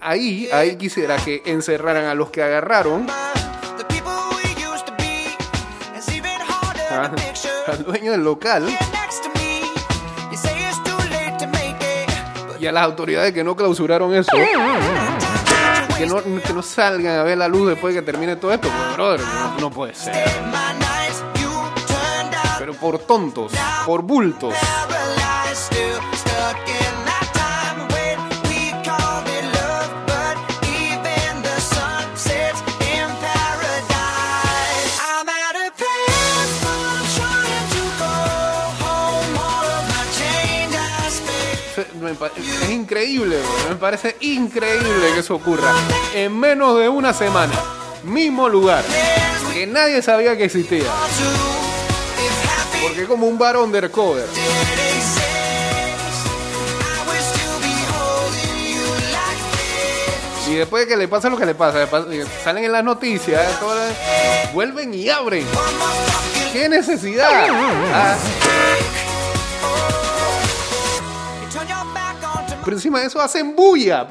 Ahí, 0.02 0.50
ahí 0.52 0.76
quisiera 0.76 1.16
que 1.18 1.42
encerraran 1.46 2.06
a 2.06 2.14
los 2.14 2.30
que 2.30 2.44
agarraron 2.44 3.08
The 3.78 3.86
people 3.86 4.12
we 4.36 4.44
used 4.66 4.86
to 4.86 4.94
be 4.98 5.28
It's 5.96 6.10
even 6.10 6.42
harder 6.42 6.84
a- 6.92 7.10
to 7.10 7.16
picture 7.16 7.52
al 7.68 7.84
dueño 7.86 8.12
del 8.12 8.24
local 8.24 8.68
y 12.60 12.66
a 12.66 12.72
las 12.72 12.84
autoridades 12.86 13.34
que 13.34 13.44
no 13.44 13.56
clausuraron 13.58 14.14
eso. 14.16 14.32
Que 15.98 16.08
no, 16.08 16.24
que 16.24 16.54
no 16.54 16.62
salgan 16.62 17.20
a 17.20 17.24
ver 17.24 17.38
la 17.38 17.48
luz 17.48 17.70
después 17.70 17.94
de 17.94 18.02
que 18.02 18.06
termine 18.06 18.36
todo 18.36 18.54
esto. 18.54 18.68
Pues, 18.70 18.94
brother, 18.96 19.22
no, 19.60 19.70
puede 19.70 19.94
ser. 19.94 20.14
Pero 22.60 22.74
por 22.74 23.00
tontos, 23.00 23.52
por 23.86 24.02
bultos. 24.02 24.54
Es 42.64 42.70
increíble, 42.70 43.38
bro. 43.40 43.70
me 43.70 43.76
parece 43.76 44.16
increíble 44.22 45.14
que 45.14 45.20
eso 45.20 45.36
ocurra 45.36 45.72
en 46.14 46.38
menos 46.40 46.78
de 46.80 46.90
una 46.90 47.14
semana. 47.14 47.54
Mismo 48.04 48.50
lugar, 48.50 48.84
que 49.54 49.66
nadie 49.66 50.02
sabía 50.02 50.36
que 50.38 50.46
existía. 50.46 50.84
Porque 52.82 53.04
es 53.04 53.08
como 53.08 53.28
un 53.28 53.38
bar 53.38 53.56
undercover. 53.58 54.26
Y 60.50 60.56
después 60.56 60.84
de 60.86 60.88
que 60.94 60.98
le 60.98 61.08
pasa 61.08 61.30
lo 61.30 61.38
que 61.38 61.46
le 61.46 61.56
pasa, 61.56 61.80
le 61.80 61.88
pasa- 61.88 62.06
salen 62.44 62.66
en 62.66 62.72
las 62.72 62.84
noticias, 62.84 63.42
las- 63.62 64.54
vuelven 64.54 64.94
y 64.94 65.10
abren. 65.10 65.46
¿Qué 66.52 66.68
necesidad? 66.70 67.30
Ah, 67.94 68.16
pero 72.64 72.78
encima 72.78 73.00
de 73.00 73.08
eso 73.08 73.20
hacen 73.22 73.56
bulla. 73.56 74.08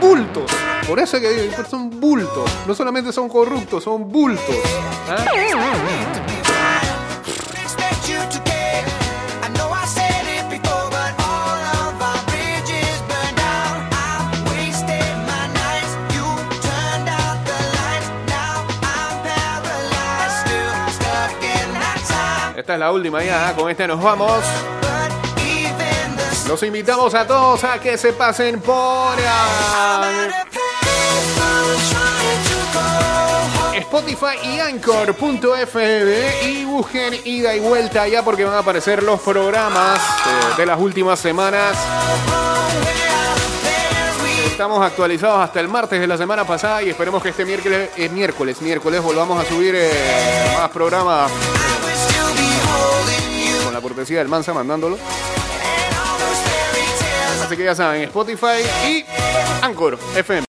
Bultos. 0.00 0.50
Por 0.86 0.98
eso 0.98 1.16
es 1.16 1.22
que 1.22 1.64
son 1.68 2.00
bultos. 2.00 2.50
No 2.66 2.74
solamente 2.74 3.12
son 3.12 3.28
corruptos, 3.28 3.84
son 3.84 4.10
bultos. 4.10 4.56
¿Ah? 5.08 5.24
Esta 22.56 22.74
es 22.74 22.80
la 22.80 22.90
última 22.90 23.22
ya, 23.22 23.54
con 23.54 23.70
esta 23.70 23.86
nos 23.86 24.02
vamos. 24.02 24.42
Los 26.48 26.62
invitamos 26.62 27.12
a 27.14 27.26
todos 27.26 27.64
a 27.64 27.80
que 27.80 27.98
se 27.98 28.12
pasen 28.12 28.60
por 28.60 29.16
Spotify 33.74 34.38
y 34.44 34.60
Anchor.fm 34.60 36.44
y 36.44 36.64
busquen 36.64 37.14
ida 37.24 37.54
y 37.54 37.60
vuelta 37.60 38.06
ya 38.06 38.24
porque 38.24 38.44
van 38.44 38.54
a 38.54 38.58
aparecer 38.60 39.02
los 39.02 39.20
programas 39.20 39.98
eh, 39.98 40.54
de 40.58 40.66
las 40.66 40.78
últimas 40.78 41.18
semanas. 41.18 41.76
Estamos 44.46 44.80
actualizados 44.84 45.40
hasta 45.40 45.58
el 45.60 45.68
martes 45.68 46.00
de 46.00 46.06
la 46.06 46.16
semana 46.16 46.46
pasada 46.46 46.80
y 46.82 46.90
esperemos 46.90 47.22
que 47.22 47.30
este 47.30 47.44
miércoles, 47.44 47.90
eh, 47.96 48.08
miércoles, 48.08 48.62
miércoles 48.62 49.02
volvamos 49.02 49.44
a 49.44 49.48
subir 49.48 49.74
eh, 49.76 49.90
más 50.56 50.70
programas 50.70 51.30
con 53.64 53.74
la 53.74 53.80
cortesía 53.80 54.18
del 54.20 54.28
Mansa 54.28 54.54
mandándolo. 54.54 54.96
Así 57.46 57.56
que 57.56 57.62
ya 57.62 57.76
saben, 57.76 58.02
Spotify 58.02 58.60
y 58.88 59.04
Anchor 59.62 59.96
FM. 60.16 60.42